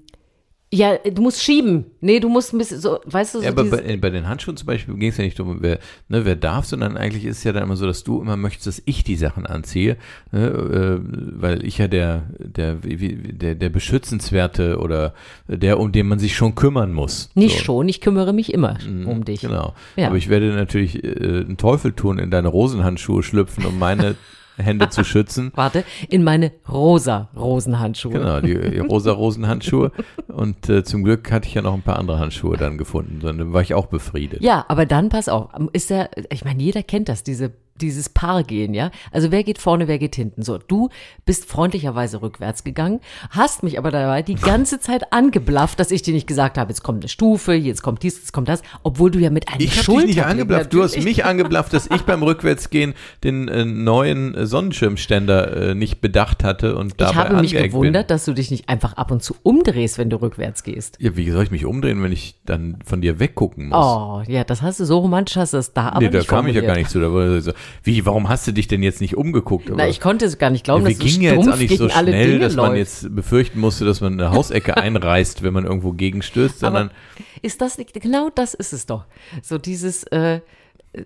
ja, 0.73 0.97
du 0.97 1.21
musst 1.21 1.43
schieben. 1.43 1.85
Nee, 1.99 2.21
du 2.21 2.29
musst 2.29 2.53
ein 2.53 2.57
bisschen 2.57 2.79
so, 2.79 2.99
weißt 3.05 3.35
du, 3.35 3.39
so 3.39 3.43
Ja, 3.43 3.51
aber 3.51 3.65
bei, 3.65 3.97
bei 3.97 4.09
den 4.09 4.29
Handschuhen 4.29 4.55
zum 4.55 4.67
Beispiel 4.67 4.95
ging 4.95 5.09
es 5.09 5.17
ja 5.17 5.25
nicht 5.25 5.37
darum, 5.37 5.57
wer, 5.59 5.79
ne, 6.07 6.23
wer 6.23 6.37
darf, 6.37 6.65
sondern 6.65 6.95
eigentlich 6.95 7.25
ist 7.25 7.39
es 7.39 7.43
ja 7.43 7.51
dann 7.51 7.63
immer 7.63 7.75
so, 7.75 7.85
dass 7.85 8.05
du 8.05 8.21
immer 8.21 8.37
möchtest, 8.37 8.67
dass 8.67 8.81
ich 8.85 9.03
die 9.03 9.17
Sachen 9.17 9.45
anziehe, 9.45 9.97
ne, 10.31 10.47
äh, 10.47 10.99
weil 11.41 11.65
ich 11.65 11.77
ja 11.77 11.89
der, 11.89 12.23
der, 12.39 12.75
der, 12.75 13.55
der 13.55 13.69
Beschützenswerte 13.69 14.77
oder 14.79 15.13
der, 15.47 15.77
um 15.77 15.91
den 15.91 16.07
man 16.07 16.19
sich 16.19 16.37
schon 16.37 16.55
kümmern 16.55 16.93
muss. 16.93 17.29
nicht 17.35 17.57
so. 17.57 17.65
schon, 17.65 17.89
ich 17.89 17.99
kümmere 17.99 18.31
mich 18.31 18.53
immer 18.53 18.77
um 18.85 19.25
dich. 19.25 19.41
Genau. 19.41 19.75
Ja. 19.97 20.07
Aber 20.07 20.15
ich 20.15 20.29
werde 20.29 20.53
natürlich 20.53 21.03
äh, 21.03 21.41
einen 21.41 21.57
Teufel 21.57 21.91
tun, 21.91 22.17
in 22.17 22.31
deine 22.31 22.47
Rosenhandschuhe 22.47 23.23
schlüpfen, 23.23 23.65
um 23.65 23.77
meine 23.77 24.15
Hände 24.57 24.89
zu 24.89 25.03
schützen. 25.03 25.51
Warte, 25.55 25.83
in 26.09 26.23
meine 26.23 26.51
rosa 26.69 27.29
Rosenhandschuhe. 27.35 28.13
Genau, 28.13 28.41
die, 28.41 28.71
die 28.71 28.79
rosa 28.79 29.11
Rosenhandschuhe. 29.11 29.91
Und 30.27 30.69
äh, 30.69 30.83
zum 30.83 31.03
Glück 31.03 31.31
hatte 31.31 31.47
ich 31.47 31.53
ja 31.53 31.61
noch 31.61 31.73
ein 31.73 31.81
paar 31.81 31.99
andere 31.99 32.19
Handschuhe 32.19 32.57
dann 32.57 32.77
gefunden. 32.77 33.19
Dann 33.21 33.53
war 33.53 33.61
ich 33.61 33.73
auch 33.73 33.87
befriedet. 33.87 34.41
Ja, 34.41 34.65
aber 34.67 34.85
dann 34.85 35.09
pass 35.09 35.29
auf, 35.29 35.49
ist 35.73 35.89
der, 35.89 36.09
ich 36.31 36.45
meine, 36.45 36.61
jeder 36.61 36.83
kennt 36.83 37.09
das, 37.09 37.23
diese, 37.23 37.51
dieses 37.81 38.09
Paargehen, 38.09 38.73
ja? 38.73 38.91
Also 39.11 39.31
wer 39.31 39.43
geht 39.43 39.57
vorne, 39.57 39.87
wer 39.87 39.99
geht 39.99 40.15
hinten? 40.15 40.43
So, 40.43 40.57
du 40.57 40.89
bist 41.25 41.45
freundlicherweise 41.45 42.21
rückwärts 42.21 42.63
gegangen, 42.63 42.99
hast 43.29 43.63
mich 43.63 43.77
aber 43.77 43.91
dabei 43.91 44.21
die 44.21 44.35
ganze 44.35 44.79
Zeit 44.79 45.11
angeblafft, 45.13 45.79
dass 45.79 45.91
ich 45.91 46.01
dir 46.01 46.13
nicht 46.13 46.27
gesagt 46.27 46.57
habe, 46.57 46.69
jetzt 46.69 46.83
kommt 46.83 47.03
eine 47.03 47.09
Stufe, 47.09 47.53
jetzt 47.53 47.81
kommt 47.81 48.03
dies, 48.03 48.17
jetzt 48.17 48.33
kommt 48.33 48.49
das, 48.49 48.61
obwohl 48.83 49.11
du 49.11 49.19
ja 49.19 49.29
mit 49.29 49.47
einem 49.49 49.61
Ich 49.61 49.87
habe 49.87 49.97
dich 49.97 50.15
nicht 50.15 50.25
angeblafft. 50.25 50.73
Du 50.73 50.83
hast 50.83 51.01
mich 51.01 51.25
angeblafft, 51.25 51.73
dass 51.73 51.87
ich 51.87 52.01
beim 52.03 52.23
Rückwärtsgehen 52.23 52.93
den 53.23 53.47
äh, 53.47 53.65
neuen 53.65 54.35
äh, 54.35 54.45
Sonnenschirmständer 54.45 55.69
äh, 55.69 55.75
nicht 55.75 56.01
bedacht 56.01 56.43
hatte 56.43 56.75
und 56.75 56.99
dabei 56.99 57.11
Ich 57.11 57.17
habe 57.17 57.41
mich 57.41 57.53
gewundert, 57.53 58.09
dass 58.09 58.25
du 58.25 58.33
dich 58.33 58.51
nicht 58.51 58.69
einfach 58.69 58.93
ab 58.93 59.11
und 59.11 59.23
zu 59.23 59.35
umdrehst, 59.43 59.97
wenn 59.97 60.09
du 60.09 60.21
rückwärts 60.21 60.63
gehst. 60.63 60.97
Bin. 60.97 61.07
Ja, 61.07 61.17
wie 61.17 61.29
soll 61.29 61.43
ich 61.43 61.51
mich 61.51 61.65
umdrehen, 61.65 62.01
wenn 62.03 62.11
ich 62.11 62.35
dann 62.45 62.79
von 62.85 63.01
dir 63.01 63.19
weggucken 63.19 63.69
muss? 63.69 63.77
Oh, 63.77 64.23
ja, 64.27 64.43
das 64.43 64.61
hast 64.61 64.79
du 64.79 64.85
so 64.85 64.99
romantisch, 64.99 65.35
hast 65.35 65.53
du 65.53 65.57
es 65.57 65.73
da 65.73 65.89
aber 65.89 66.01
nee, 66.01 66.09
da 66.09 66.21
kam 66.21 66.47
ich 66.47 66.55
ja 66.55 66.61
gar 66.61 66.75
nicht 66.75 66.89
zu. 66.89 66.99
Da 66.99 67.11
wurde 67.11 67.41
so, 67.41 67.51
wie, 67.83 68.05
warum 68.05 68.29
hast 68.29 68.47
du 68.47 68.51
dich 68.51 68.67
denn 68.67 68.83
jetzt 68.83 69.01
nicht 69.01 69.17
umgeguckt? 69.17 69.69
Na, 69.75 69.87
ich 69.87 69.99
konnte 69.99 70.25
es 70.25 70.37
gar 70.37 70.49
nicht 70.49 70.63
glauben, 70.63 70.83
ja, 70.83 70.89
wir 70.89 70.95
dass 70.95 71.05
gingen 71.05 71.21
ja 71.21 71.33
jetzt 71.33 71.49
auch 71.49 71.57
nicht 71.57 71.77
so 71.77 71.89
schnell, 71.89 72.39
dass 72.39 72.55
man 72.55 72.75
jetzt 72.75 73.13
befürchten 73.15 73.59
musste, 73.59 73.85
dass 73.85 74.01
man 74.01 74.13
eine 74.13 74.31
Hausecke 74.31 74.77
einreißt, 74.77 75.43
wenn 75.43 75.53
man 75.53 75.65
irgendwo 75.65 75.91
gegenstößt, 75.93 76.59
sondern 76.59 76.89
Aber 76.89 76.95
ist 77.41 77.61
das 77.61 77.77
nicht, 77.77 77.93
genau 77.93 78.29
das 78.33 78.53
ist 78.53 78.73
es 78.73 78.85
doch. 78.85 79.05
So 79.41 79.57
dieses, 79.57 80.03
äh, 80.03 80.41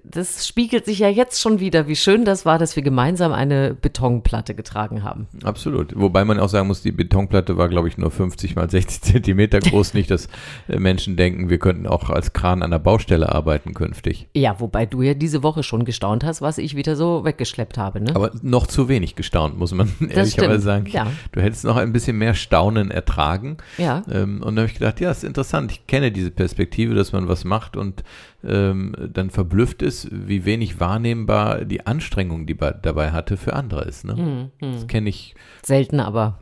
das 0.03 0.47
spiegelt 0.47 0.85
sich 0.85 0.99
ja 0.99 1.09
jetzt 1.09 1.39
schon 1.39 1.59
wieder, 1.59 1.87
wie 1.87 1.95
schön 1.95 2.25
das 2.25 2.43
war, 2.43 2.57
dass 2.57 2.75
wir 2.75 2.81
gemeinsam 2.81 3.31
eine 3.31 3.75
Betonplatte 3.79 4.55
getragen 4.55 5.03
haben. 5.03 5.27
Absolut. 5.43 5.93
Wobei 5.95 6.25
man 6.25 6.39
auch 6.39 6.49
sagen 6.49 6.67
muss, 6.67 6.81
die 6.81 6.91
Betonplatte 6.91 7.55
war, 7.57 7.69
glaube 7.69 7.87
ich, 7.87 7.97
nur 7.97 8.09
50 8.09 8.55
mal 8.55 8.67
60 8.67 9.01
Zentimeter 9.13 9.59
groß. 9.59 9.93
Nicht, 9.93 10.09
dass 10.09 10.27
äh, 10.67 10.79
Menschen 10.79 11.17
denken, 11.17 11.51
wir 11.51 11.59
könnten 11.59 11.85
auch 11.85 12.09
als 12.09 12.33
Kran 12.33 12.63
an 12.63 12.71
der 12.71 12.79
Baustelle 12.79 13.31
arbeiten 13.31 13.75
künftig. 13.75 14.27
Ja, 14.33 14.59
wobei 14.59 14.87
du 14.87 15.03
ja 15.03 15.13
diese 15.13 15.43
Woche 15.43 15.61
schon 15.61 15.85
gestaunt 15.85 16.23
hast, 16.23 16.41
was 16.41 16.57
ich 16.57 16.75
wieder 16.75 16.95
so 16.95 17.23
weggeschleppt 17.23 17.77
habe, 17.77 18.01
ne? 18.01 18.15
Aber 18.15 18.31
noch 18.41 18.65
zu 18.65 18.89
wenig 18.89 19.15
gestaunt, 19.15 19.55
muss 19.59 19.71
man 19.71 19.93
ehrlicherweise 20.09 20.63
sagen. 20.63 20.87
ja. 20.87 21.05
Du 21.31 21.41
hättest 21.41 21.63
noch 21.63 21.77
ein 21.77 21.93
bisschen 21.93 22.17
mehr 22.17 22.33
Staunen 22.33 22.89
ertragen. 22.89 23.57
Ja. 23.77 24.01
Ähm, 24.11 24.41
und 24.41 24.55
dann 24.55 24.63
habe 24.63 24.67
ich 24.67 24.79
gedacht, 24.79 24.99
ja, 24.99 25.11
ist 25.11 25.23
interessant. 25.23 25.71
Ich 25.71 25.85
kenne 25.85 26.11
diese 26.11 26.31
Perspektive, 26.31 26.95
dass 26.95 27.11
man 27.11 27.27
was 27.27 27.43
macht 27.43 27.77
und 27.77 28.03
ähm, 28.47 28.93
dann 29.13 29.29
verblüfft 29.29 29.81
ist, 29.81 30.07
wie 30.11 30.45
wenig 30.45 30.79
wahrnehmbar 30.79 31.65
die 31.65 31.85
Anstrengung, 31.85 32.45
die 32.45 32.53
ba 32.53 32.71
dabei 32.71 33.11
hatte, 33.11 33.37
für 33.37 33.53
andere 33.53 33.83
ist. 33.85 34.05
Ne? 34.05 34.15
Hm, 34.59 34.71
Das 34.73 34.87
kenne 34.87 35.09
ich 35.09 35.35
Selten, 35.63 35.99
aber 35.99 36.39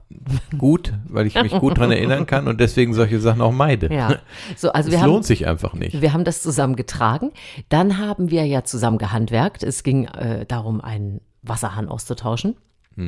gut, 0.58 0.94
weil 1.08 1.26
ich 1.28 1.36
mich 1.42 1.54
gut 1.54 1.78
dran 1.78 1.92
erinnern 1.94 2.26
kann 2.26 2.48
und 2.48 2.60
deswegen 2.60 2.94
solche 2.94 3.20
Sachen 3.20 3.42
auch 3.42 3.52
meide. 3.54 3.94
ja. 3.94 4.18
So, 4.56 4.72
also 4.72 4.88
Es 4.90 4.94
wir 4.96 5.02
haben, 5.02 5.10
lohnt 5.10 5.26
sich 5.26 5.48
einfach 5.48 5.74
nicht. 5.74 6.02
Wir 6.02 6.14
haben 6.14 6.24
das 6.26 6.42
zusammen 6.42 6.76
getragen. 6.76 7.32
Dann 7.70 7.98
haben 7.98 8.30
wir 8.32 8.46
ja 8.46 8.64
zusammen 8.64 8.98
gehandwerkt. 8.98 9.64
Es 9.64 9.84
ging 9.84 10.06
äh, 10.06 10.46
darum, 10.46 10.82
einen 10.82 11.22
Wasserhahn 11.42 11.88
auszutauschen. 11.90 12.56
Oh 12.96 13.02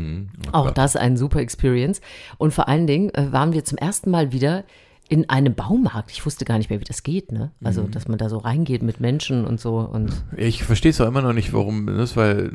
Auch 0.52 0.66
Gott. 0.66 0.78
das 0.80 0.96
eine 0.96 1.16
super 1.16 1.40
Experience. 1.40 2.02
Und 2.38 2.54
vor 2.54 2.68
allen 2.68 2.88
Dingen 2.88 3.14
äh, 3.14 3.32
waren 3.32 3.54
wir 3.54 3.64
zum 3.66 3.78
ersten 3.78 4.10
Mal 4.10 4.32
wieder 4.32 4.64
in 5.08 5.30
einem 5.30 5.54
Baumarkt. 5.54 6.12
Ich 6.12 6.26
wusste 6.26 6.46
gar 6.46 6.58
nicht 6.58 6.70
mehr, 6.70 6.80
wie 6.80 6.84
das 6.86 7.04
geht, 7.04 7.32
ne? 7.32 7.52
Also, 7.64 7.84
Mhm. 7.84 7.92
dass 7.92 8.08
man 8.08 8.18
da 8.18 8.28
so 8.30 8.38
reingeht 8.40 8.82
mit 8.82 9.00
Menschen 9.00 9.46
und 9.46 9.60
so 9.60 9.78
und 9.80 10.12
Ich 10.36 10.64
verstehe 10.64 10.90
es 10.90 11.00
auch 11.00 11.08
immer 11.08 11.22
noch 11.22 11.34
nicht, 11.34 11.54
warum, 11.54 11.86
das 11.86 12.18
war 12.18 12.30
äh, 12.32 12.50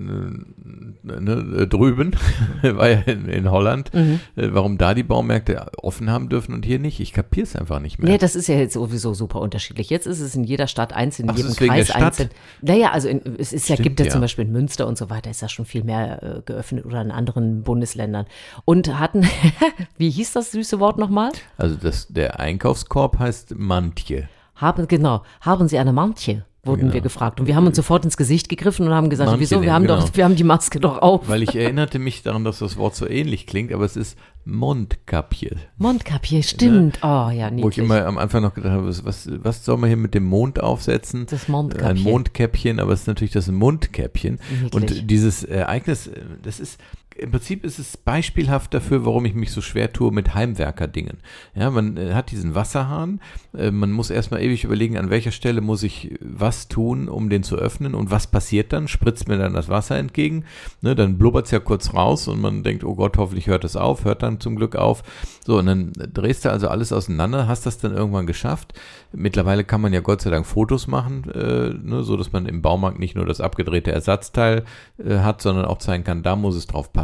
ne, 1.02 1.66
drüben, 1.68 2.12
war 2.62 2.88
ja 2.88 3.00
in, 3.00 3.28
in 3.28 3.50
Holland, 3.50 3.92
Mhm. 3.94 4.20
äh, 4.36 4.48
warum 4.52 4.78
da 4.78 4.94
die 4.94 5.02
Baumärkte 5.02 5.66
offen 5.82 6.10
haben 6.10 6.28
dürfen 6.28 6.52
und 6.54 6.64
hier 6.64 6.78
nicht. 6.78 7.00
Ich 7.00 7.12
kapiere 7.12 7.44
es 7.44 7.54
einfach 7.56 7.80
nicht 7.80 7.98
mehr. 7.98 8.10
Nee, 8.10 8.18
das 8.18 8.34
ist 8.34 8.48
ja 8.48 8.56
jetzt 8.56 8.74
sowieso 8.74 9.14
super 9.14 9.40
unterschiedlich. 9.40 9.88
Jetzt 9.90 10.06
ist 10.06 10.20
es 10.20 10.34
in 10.34 10.44
jeder 10.44 10.66
Stadt 10.66 10.92
einzeln, 10.92 11.26
in 11.26 11.30
Ach, 11.30 11.36
jedem 11.36 11.54
Kreis 11.54 11.90
einzeln. 11.90 12.30
Naja, 12.62 12.90
also 12.90 13.08
in, 13.08 13.20
es 13.38 13.52
ist 13.52 13.68
ja, 13.68 13.76
Stimmt, 13.76 13.84
gibt 13.84 14.00
ja, 14.00 14.06
ja. 14.06 14.12
zum 14.12 14.20
Beispiel 14.22 14.44
in 14.44 14.52
Münster 14.52 14.86
und 14.88 14.98
so 14.98 15.08
weiter, 15.08 15.30
ist 15.30 15.40
ja 15.42 15.48
schon 15.48 15.66
viel 15.66 15.84
mehr 15.84 16.22
äh, 16.22 16.42
geöffnet 16.44 16.84
oder 16.84 17.00
in 17.00 17.10
anderen 17.12 17.62
Bundesländern. 17.62 18.26
Und 18.64 18.98
hatten, 18.98 19.24
wie 19.98 20.10
hieß 20.10 20.32
das 20.32 20.50
süße 20.52 20.80
Wort 20.80 20.98
nochmal? 20.98 21.30
Also 21.56 21.76
das, 21.76 22.08
der 22.08 22.39
Einkaufskorb 22.40 23.18
heißt 23.18 23.54
Mantje. 23.56 24.28
Haben, 24.54 24.88
genau, 24.88 25.22
haben 25.40 25.68
Sie 25.68 25.78
eine 25.78 25.92
Mantje? 25.92 26.44
Wurden 26.62 26.80
Genau. 26.82 26.92
wir 26.92 27.00
gefragt. 27.00 27.40
Und 27.40 27.46
wir 27.46 27.56
haben 27.56 27.66
uns 27.66 27.76
sofort 27.76 28.04
ins 28.04 28.18
Gesicht 28.18 28.50
gegriffen 28.50 28.86
und 28.86 28.92
haben 28.92 29.08
gesagt, 29.08 29.30
Mantje, 29.30 29.40
wieso? 29.40 29.62
Wir 29.62 29.72
haben 29.72 29.86
genau. 29.86 30.00
doch, 30.00 30.14
wir 30.14 30.24
haben 30.24 30.36
die 30.36 30.44
Maske 30.44 30.78
doch 30.78 30.98
auf. 30.98 31.26
Weil 31.26 31.42
ich 31.42 31.56
erinnerte 31.56 31.98
mich 31.98 32.22
daran, 32.22 32.44
dass 32.44 32.58
das 32.58 32.76
Wort 32.76 32.94
so 32.94 33.08
ähnlich 33.08 33.46
klingt, 33.46 33.72
aber 33.72 33.86
es 33.86 33.96
ist 33.96 34.18
Mondkapier. 34.44 35.56
Mondkapier, 35.78 36.42
stimmt. 36.42 36.98
Oh 37.02 37.30
ja, 37.30 37.50
niedlich. 37.50 37.64
Wo 37.64 37.68
ich 37.70 37.78
immer 37.78 38.04
am 38.04 38.18
Anfang 38.18 38.42
noch 38.42 38.52
gedacht 38.52 38.72
habe, 38.72 38.88
was, 38.88 39.28
was, 39.42 39.64
soll 39.64 39.78
man 39.78 39.88
hier 39.88 39.96
mit 39.96 40.14
dem 40.14 40.24
Mond 40.24 40.60
aufsetzen? 40.60 41.26
Das 41.30 41.48
Mondkäppchen. 41.48 41.96
Ein 41.96 42.02
Mondkäppchen, 42.02 42.80
aber 42.80 42.92
es 42.92 43.00
ist 43.00 43.06
natürlich 43.06 43.32
das 43.32 43.48
Mundkäppchen. 43.48 44.38
Niedlich. 44.50 44.74
Und 44.74 45.10
dieses 45.10 45.44
Ereignis, 45.44 46.08
äh, 46.08 46.20
das 46.42 46.60
ist, 46.60 46.78
im 47.16 47.30
Prinzip 47.30 47.64
ist 47.64 47.78
es 47.78 47.96
beispielhaft 47.96 48.72
dafür, 48.72 49.04
warum 49.04 49.24
ich 49.24 49.34
mich 49.34 49.52
so 49.52 49.60
schwer 49.60 49.92
tue 49.92 50.12
mit 50.12 50.34
Heimwerkerdingen. 50.34 51.18
Ja, 51.54 51.70
man 51.70 51.96
äh, 51.96 52.14
hat 52.14 52.30
diesen 52.30 52.54
Wasserhahn, 52.54 53.20
äh, 53.56 53.70
man 53.70 53.90
muss 53.90 54.10
erstmal 54.10 54.42
ewig 54.42 54.64
überlegen, 54.64 54.96
an 54.96 55.10
welcher 55.10 55.32
Stelle 55.32 55.60
muss 55.60 55.82
ich 55.82 56.16
was 56.20 56.68
tun, 56.68 57.08
um 57.08 57.28
den 57.28 57.42
zu 57.42 57.56
öffnen 57.56 57.94
und 57.94 58.10
was 58.10 58.28
passiert 58.28 58.72
dann? 58.72 58.88
Spritzt 58.88 59.28
mir 59.28 59.38
dann 59.38 59.54
das 59.54 59.68
Wasser 59.68 59.98
entgegen? 59.98 60.44
Ne, 60.82 60.94
dann 60.94 61.18
blubbert 61.18 61.46
es 61.46 61.50
ja 61.50 61.58
kurz 61.58 61.94
raus 61.94 62.28
und 62.28 62.40
man 62.40 62.62
denkt, 62.62 62.84
oh 62.84 62.94
Gott, 62.94 63.18
hoffentlich 63.18 63.48
hört 63.48 63.64
es 63.64 63.76
auf, 63.76 64.04
hört 64.04 64.22
dann 64.22 64.40
zum 64.40 64.56
Glück 64.56 64.76
auf. 64.76 65.02
So, 65.44 65.58
und 65.58 65.66
dann 65.66 65.92
drehst 65.92 66.44
du 66.44 66.50
also 66.50 66.68
alles 66.68 66.92
auseinander, 66.92 67.48
hast 67.48 67.66
das 67.66 67.78
dann 67.78 67.94
irgendwann 67.94 68.26
geschafft. 68.26 68.72
Mittlerweile 69.12 69.64
kann 69.64 69.80
man 69.80 69.92
ja 69.92 70.00
Gott 70.00 70.22
sei 70.22 70.30
Dank 70.30 70.46
Fotos 70.46 70.86
machen, 70.86 71.28
äh, 71.34 71.70
ne, 71.70 72.02
so 72.02 72.16
dass 72.16 72.32
man 72.32 72.46
im 72.46 72.62
Baumarkt 72.62 72.98
nicht 72.98 73.16
nur 73.16 73.26
das 73.26 73.40
abgedrehte 73.40 73.90
Ersatzteil 73.90 74.64
äh, 75.04 75.18
hat, 75.18 75.42
sondern 75.42 75.64
auch 75.64 75.78
zeigen 75.78 76.04
kann, 76.04 76.22
da 76.22 76.36
muss 76.36 76.54
es 76.54 76.66
drauf 76.66 76.92
passen. 76.92 76.99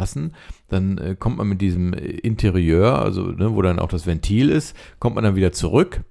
Dann 0.69 0.97
äh, 0.97 1.15
kommt 1.17 1.37
man 1.37 1.47
mit 1.47 1.61
diesem 1.61 1.93
Interieur, 1.93 2.99
also 2.99 3.23
ne, 3.23 3.53
wo 3.53 3.61
dann 3.61 3.79
auch 3.79 3.89
das 3.89 4.05
Ventil 4.05 4.49
ist, 4.49 4.75
kommt 4.99 5.15
man 5.15 5.23
dann 5.23 5.35
wieder 5.35 5.51
zurück. 5.51 6.01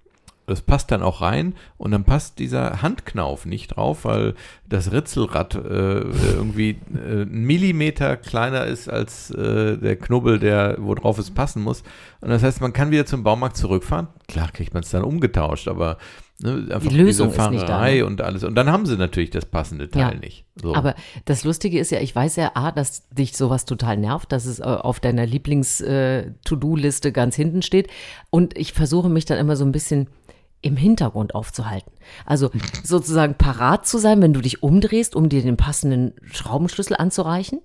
Das 0.47 0.63
passt 0.63 0.93
dann 0.93 1.03
auch 1.03 1.23
rein 1.23 1.55
und 1.77 1.91
dann 1.91 2.05
passt 2.05 2.39
dieser 2.39 2.81
Handknauf 2.81 3.47
nicht 3.47 3.77
drauf, 3.77 4.05
weil 4.05 4.35
das 4.69 4.93
Ritzelrad 4.93 5.57
äh, 5.57 5.59
irgendwie 5.59 6.79
äh, 6.95 7.23
einen 7.23 7.45
Millimeter 7.45 8.17
kleiner 8.17 8.65
ist 8.65 8.89
als 8.89 9.31
äh, 9.33 9.77
der 9.77 9.97
Knubbel, 9.97 10.39
der 10.39 10.77
worauf 10.79 11.19
es 11.19 11.33
passen 11.33 11.63
muss. 11.63 11.83
Und 12.21 12.29
das 12.29 12.45
heißt, 12.45 12.61
man 12.61 12.73
kann 12.73 12.93
wieder 12.93 13.07
zum 13.07 13.25
Baumarkt 13.25 13.57
zurückfahren. 13.57 14.07
Klar 14.29 14.53
kriegt 14.53 14.73
man 14.73 14.85
es 14.85 14.91
dann 14.91 15.03
umgetauscht, 15.03 15.67
aber 15.67 15.99
ne, 16.41 16.69
einfach 16.75 16.91
Lösung 16.91 17.31
ist 17.31 17.51
nicht 17.51 17.69
da, 17.69 17.87
ne? 17.87 18.05
und 18.05 18.21
alles. 18.21 18.45
Und 18.45 18.55
dann 18.55 18.71
haben 18.71 18.87
sie 18.87 18.97
natürlich 18.97 19.31
das 19.31 19.47
passende 19.47 19.91
Teil 19.91 20.15
Ja. 20.15 20.15
nicht. 20.15 20.45
So. 20.61 20.75
Aber 20.75 20.95
das 21.25 21.45
Lustige 21.45 21.79
ist 21.79 21.91
ja, 21.91 22.01
ich 22.01 22.15
weiß 22.15 22.37
ja, 22.37 22.53
A, 22.55 22.73
dass 22.73 23.09
dich 23.11 23.37
sowas 23.37 23.65
total 23.65 23.97
nervt, 23.97 24.33
dass 24.33 24.47
es 24.47 24.59
äh, 24.59 24.65
auf 24.65 25.01
deiner 25.01 25.27
Lieblings-To-Do-Liste 25.27 27.13
ganz 27.13 27.37
hinten 27.37 27.63
steht. 27.63 27.89
Und 28.31 28.57
ich 28.57 28.73
versuche 28.73 29.09
mich 29.09 29.25
dann 29.25 29.39
immer 29.39 29.57
so 29.57 29.65
ein 29.65 29.73
bisschen 29.73 30.09
im 30.63 30.77
Hintergrund 30.77 31.35
aufzuhalten. 31.35 31.93
Also 32.25 32.51
sozusagen 32.83 33.35
parat 33.35 33.87
zu 33.87 33.99
sein, 33.99 34.21
wenn 34.23 34.33
du 34.33 34.41
dich 34.41 34.63
umdrehst, 34.63 35.15
um 35.15 35.29
dir 35.29 35.43
den 35.43 35.57
passenden 35.57 36.15
Schraubenschlüssel 36.33 36.97
anzureichen, 36.97 37.61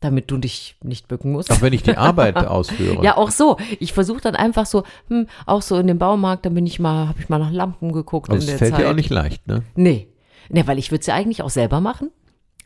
damit 0.00 0.30
du 0.30 0.38
dich 0.38 0.76
nicht 0.82 1.08
bücken 1.08 1.32
musst. 1.32 1.50
auch 1.50 1.60
wenn 1.60 1.72
ich 1.72 1.82
die 1.82 1.96
Arbeit 1.96 2.36
ausführe. 2.46 3.04
Ja, 3.04 3.16
auch 3.16 3.30
so. 3.30 3.56
Ich 3.80 3.92
versuche 3.92 4.20
dann 4.20 4.36
einfach 4.36 4.66
so, 4.66 4.84
hm, 5.08 5.26
auch 5.46 5.62
so 5.62 5.76
in 5.76 5.86
dem 5.86 5.98
Baumarkt, 5.98 6.46
da 6.46 6.50
bin 6.50 6.66
ich 6.66 6.78
mal, 6.78 7.08
habe 7.08 7.20
ich 7.20 7.28
mal 7.28 7.38
nach 7.38 7.52
Lampen 7.52 7.92
geguckt 7.92 8.28
aber 8.28 8.36
in 8.36 8.40
es 8.40 8.46
der 8.46 8.58
fällt 8.58 8.74
Zeit. 8.74 8.80
dir 8.80 8.90
auch 8.90 8.94
nicht 8.94 9.10
leicht, 9.10 9.46
ne? 9.46 9.62
Nee. 9.74 10.08
Nee, 10.50 10.66
weil 10.66 10.78
ich 10.78 10.90
würde 10.90 11.00
es 11.00 11.06
ja 11.06 11.14
eigentlich 11.14 11.42
auch 11.42 11.50
selber 11.50 11.80
machen. 11.80 12.10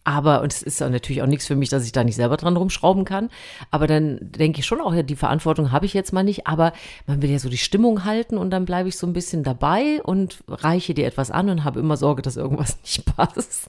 Aber, 0.05 0.43
und 0.43 0.53
es 0.53 0.63
ist 0.63 0.81
ja 0.81 0.91
natürlich 0.91 1.23
auch 1.23 1.27
nichts 1.29 1.47
für 1.47 1.55
mich, 1.55 1.69
dass 1.69 1.85
ich 1.85 1.93
da 1.93 2.03
nicht 2.03 2.17
selber 2.17 2.37
dran 2.37 2.57
rumschrauben 2.57 3.05
kann. 3.05 3.31
Aber 3.71 3.87
dann 3.87 4.19
denke 4.21 4.59
ich 4.59 4.67
schon 4.67 4.81
auch, 4.81 4.93
ja, 4.93 5.05
die 5.05 5.15
Verantwortung 5.15 5.71
habe 5.71 5.87
ich 5.87 5.95
jetzt 5.95 6.13
mal 6.13 6.25
nicht. 6.25 6.47
Aber 6.49 6.73
man 7.07 7.23
will 7.23 7.31
ja 7.31 7.39
so 7.39 7.49
die 7.49 7.57
Stimmung 7.59 8.05
halten 8.05 8.37
und 8.37 8.51
dann 8.51 8.65
bleibe 8.65 8.89
ich 8.89 8.99
so 8.99 9.07
ein 9.07 9.13
bisschen 9.13 9.45
dabei 9.45 10.03
und 10.03 10.43
reiche 10.49 10.95
dir 10.95 11.07
etwas 11.07 11.31
an 11.31 11.51
und 11.51 11.63
habe 11.63 11.79
immer 11.79 11.97
Sorge, 11.97 12.23
dass 12.23 12.37
irgendwas 12.37 12.79
nicht 12.83 13.05
passt. 13.17 13.69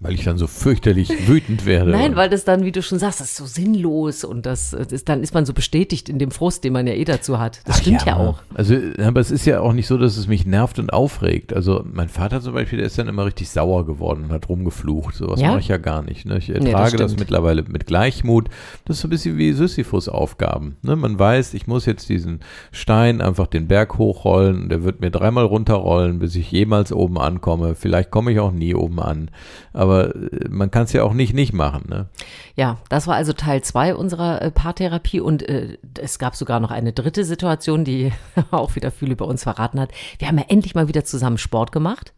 Weil 0.00 0.14
ich 0.14 0.24
dann 0.24 0.36
so 0.38 0.48
fürchterlich 0.48 1.28
wütend 1.28 1.66
werde. 1.66 1.92
Nein, 1.92 2.16
weil 2.16 2.28
das 2.28 2.44
dann, 2.44 2.64
wie 2.64 2.72
du 2.72 2.82
schon 2.82 2.98
sagst, 2.98 3.20
das 3.20 3.28
ist 3.30 3.36
so 3.36 3.46
sinnlos 3.46 4.24
und 4.24 4.44
das, 4.44 4.72
das 4.72 4.88
ist, 4.88 5.08
dann 5.08 5.22
ist 5.22 5.32
man 5.34 5.46
so 5.46 5.52
bestätigt 5.54 6.08
in 6.08 6.18
dem 6.18 6.32
Frust, 6.32 6.64
den 6.64 6.72
man 6.72 6.86
ja 6.88 6.94
eh 6.94 7.04
dazu 7.04 7.38
hat. 7.38 7.60
Das 7.64 7.76
Ach 7.76 7.80
stimmt 7.80 8.04
ja, 8.04 8.16
auch. 8.16 8.40
Also, 8.54 8.76
aber 8.98 9.20
es 9.20 9.30
ist 9.30 9.46
ja 9.46 9.60
auch 9.60 9.72
nicht 9.72 9.86
so, 9.86 9.96
dass 9.96 10.16
es 10.16 10.26
mich 10.26 10.46
nervt 10.46 10.78
und 10.80 10.92
aufregt. 10.92 11.54
Also, 11.54 11.84
mein 11.90 12.08
Vater 12.08 12.40
zum 12.42 12.54
Beispiel, 12.54 12.78
der 12.78 12.88
ist 12.88 12.98
dann 12.98 13.06
immer 13.08 13.24
richtig 13.24 13.48
sauer 13.50 13.86
geworden 13.86 14.24
und 14.24 14.32
hat 14.32 14.48
rumgeflucht. 14.48 15.14
Sowas 15.14 15.40
Ja? 15.40 15.50
mache 15.50 15.60
ich 15.60 15.68
ja 15.68 15.76
gar 15.78 16.02
nicht. 16.02 16.26
Ne? 16.26 16.38
Ich 16.38 16.48
das 16.48 16.56
ertrage 16.56 16.96
das, 16.96 17.12
stimmt. 17.12 17.20
mittlerweile 17.20 17.62
mit 17.62 17.86
Gleichmut. 17.86 18.48
Das 18.84 18.96
ist 18.96 19.02
so 19.02 19.06
ein 19.06 19.10
bisschen 19.10 19.38
wie 19.38 19.52
Sisyphus-Aufgaben. 19.52 20.76
Ne? 20.82 20.96
Man 20.96 21.18
weiß, 21.18 21.54
ich 21.54 21.66
muss 21.66 21.86
jetzt 21.86 22.08
diesen 22.08 22.40
Stein 22.72 23.20
einfach 23.20 23.46
den 23.46 23.68
Berg 23.68 23.96
hochrollen 23.96 24.64
und 24.64 24.68
der 24.70 24.82
wird 24.84 25.00
mir 25.00 25.10
dreimal 25.12 25.44
runterrollen, 25.44 26.18
bis 26.18 26.34
ich 26.34 26.50
jemals 26.50 26.92
oben 26.92 27.18
ankomme. 27.18 27.74
Vielleicht 27.76 28.10
komme 28.10 28.32
ich 28.32 28.40
auch 28.40 28.52
nie 28.52 28.74
oben 28.74 29.00
an. 29.00 29.30
Aber 29.72 29.83
äh, 29.92 30.48
man 30.48 30.70
kann 30.70 30.84
es 30.84 30.92
ja 30.92 31.02
auch 31.02 31.12
nicht 31.12 31.34
nicht 31.34 31.52
machen. 31.52 31.84
Ne? 31.88 32.06
Ja, 32.56 32.78
das 32.88 33.06
war 33.06 33.16
also 33.16 33.32
Teil 33.32 33.62
zwei 33.62 33.94
unserer 33.94 34.42
äh, 34.42 34.50
Paartherapie 34.50 35.20
und 35.20 35.48
äh, 35.48 35.78
es 36.00 36.18
gab 36.18 36.36
sogar 36.36 36.60
noch 36.60 36.70
eine 36.70 36.92
dritte 36.92 37.24
Situation, 37.24 37.84
die 37.84 38.12
auch 38.50 38.76
wieder 38.76 38.90
viel 38.90 39.12
über 39.12 39.26
uns 39.26 39.42
verraten 39.42 39.80
hat. 39.80 39.90
Wir 40.18 40.28
haben 40.28 40.38
ja 40.38 40.44
endlich 40.48 40.74
mal 40.74 40.88
wieder 40.88 41.04
zusammen 41.04 41.38
Sport 41.38 41.72
gemacht. 41.72 42.12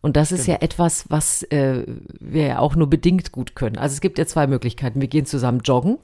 Und 0.00 0.18
das 0.18 0.32
ist 0.32 0.46
ja 0.46 0.56
etwas, 0.60 1.06
was 1.08 1.44
äh, 1.44 1.82
wir 2.20 2.46
ja 2.46 2.58
auch 2.58 2.76
nur 2.76 2.90
bedingt 2.90 3.32
gut 3.32 3.54
können. 3.54 3.78
Also 3.78 3.94
es 3.94 4.02
gibt 4.02 4.18
ja 4.18 4.26
zwei 4.26 4.46
Möglichkeiten. 4.46 5.00
Wir 5.00 5.08
gehen 5.08 5.24
zusammen 5.24 5.60
joggen 5.64 5.96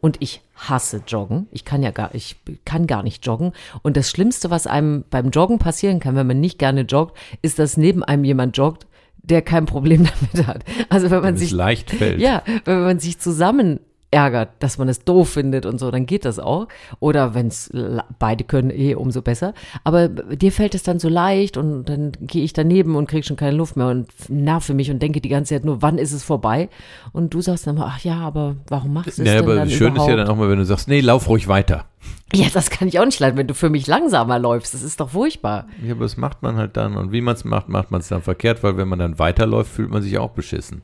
und 0.00 0.16
ich 0.20 0.42
hasse 0.56 1.02
Joggen. 1.06 1.46
Ich 1.52 1.64
kann 1.64 1.82
ja 1.82 1.90
gar, 1.90 2.14
ich 2.14 2.36
kann 2.64 2.86
gar 2.86 3.02
nicht 3.02 3.24
joggen. 3.24 3.52
Und 3.82 3.96
das 3.96 4.10
Schlimmste, 4.10 4.50
was 4.50 4.66
einem 4.66 5.04
beim 5.10 5.30
Joggen 5.30 5.58
passieren 5.58 6.00
kann, 6.00 6.16
wenn 6.16 6.26
man 6.26 6.40
nicht 6.40 6.58
gerne 6.58 6.82
joggt, 6.82 7.16
ist, 7.42 7.58
dass 7.58 7.76
neben 7.76 8.02
einem 8.02 8.24
jemand 8.24 8.56
joggt, 8.56 8.86
der 9.28 9.42
kein 9.42 9.66
Problem 9.66 10.08
damit 10.34 10.46
hat. 10.46 10.64
Also 10.88 11.10
wenn 11.10 11.22
man 11.22 11.36
sich 11.36 11.50
leicht 11.50 11.90
fällt. 11.90 12.20
ja, 12.20 12.42
wenn 12.64 12.80
man 12.80 12.98
sich 12.98 13.18
zusammen 13.18 13.80
ärgert, 14.16 14.48
dass 14.60 14.78
man 14.78 14.88
es 14.88 15.04
doof 15.04 15.28
findet 15.28 15.66
und 15.66 15.78
so, 15.78 15.90
dann 15.90 16.06
geht 16.06 16.24
das 16.24 16.38
auch. 16.38 16.68
Oder 17.00 17.34
wenn 17.34 17.48
es 17.48 17.70
beide 18.18 18.44
können, 18.44 18.70
eh 18.70 18.94
umso 18.94 19.20
besser. 19.20 19.52
Aber 19.84 20.08
dir 20.08 20.50
fällt 20.52 20.74
es 20.74 20.82
dann 20.82 20.98
so 20.98 21.08
leicht 21.10 21.56
und 21.58 21.84
dann 21.84 22.12
gehe 22.20 22.42
ich 22.42 22.54
daneben 22.54 22.96
und 22.96 23.08
kriege 23.08 23.24
schon 23.26 23.36
keine 23.36 23.56
Luft 23.56 23.76
mehr 23.76 23.88
und 23.88 24.08
nerve 24.28 24.72
mich 24.72 24.90
und 24.90 25.00
denke 25.02 25.20
die 25.20 25.28
ganze 25.28 25.54
Zeit 25.54 25.64
nur, 25.66 25.82
wann 25.82 25.98
ist 25.98 26.12
es 26.12 26.24
vorbei? 26.24 26.68
Und 27.12 27.34
du 27.34 27.42
sagst 27.42 27.66
dann 27.66 27.76
mal, 27.76 27.92
ach 27.94 28.00
ja, 28.04 28.18
aber 28.20 28.56
warum 28.68 28.94
machst 28.94 29.18
du 29.18 29.22
es 29.22 29.28
Ja, 29.28 29.34
denn 29.34 29.44
aber 29.44 29.54
dann 29.56 29.68
schön 29.70 29.92
überhaupt? 29.92 30.08
ist 30.10 30.16
ja 30.16 30.16
dann 30.24 30.28
auch 30.28 30.36
mal, 30.36 30.48
wenn 30.48 30.58
du 30.58 30.64
sagst, 30.64 30.88
nee, 30.88 31.00
lauf 31.00 31.28
ruhig 31.28 31.46
weiter. 31.46 31.84
ja, 32.32 32.46
das 32.52 32.70
kann 32.70 32.88
ich 32.88 32.98
auch 32.98 33.04
nicht 33.04 33.20
leiden, 33.20 33.36
wenn 33.36 33.46
du 33.48 33.54
für 33.54 33.68
mich 33.68 33.86
langsamer 33.86 34.38
läufst. 34.38 34.72
Das 34.74 34.82
ist 34.82 35.00
doch 35.00 35.10
furchtbar. 35.10 35.66
Ja, 35.84 35.92
aber 35.92 36.04
das 36.04 36.16
macht 36.16 36.42
man 36.42 36.56
halt 36.56 36.76
dann. 36.76 36.96
Und 36.96 37.12
wie 37.12 37.20
man 37.20 37.34
es 37.34 37.44
macht, 37.44 37.68
macht 37.68 37.90
man 37.90 38.00
es 38.00 38.08
dann 38.08 38.22
verkehrt, 38.22 38.62
weil 38.62 38.76
wenn 38.76 38.88
man 38.88 38.98
dann 38.98 39.18
weiterläuft, 39.18 39.70
fühlt 39.72 39.90
man 39.90 40.02
sich 40.02 40.16
auch 40.18 40.30
beschissen. 40.30 40.82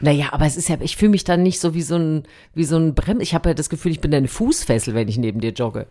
Naja, 0.00 0.28
aber 0.32 0.46
es 0.46 0.56
ist 0.56 0.68
ja, 0.68 0.78
ich 0.80 0.96
fühle 0.96 1.10
mich 1.10 1.24
dann 1.24 1.42
nicht 1.42 1.60
so 1.60 1.74
wie 1.74 1.82
so 1.82 1.96
ein, 1.96 2.24
wie 2.54 2.64
so 2.64 2.76
ein 2.76 2.94
Brem. 2.94 3.20
Ich 3.20 3.34
habe 3.34 3.50
ja 3.50 3.54
das 3.54 3.68
Gefühl, 3.68 3.92
ich 3.92 4.00
bin 4.00 4.10
deine 4.10 4.28
Fußfessel, 4.28 4.94
wenn 4.94 5.08
ich 5.08 5.18
neben 5.18 5.40
dir 5.40 5.52
jogge. 5.52 5.86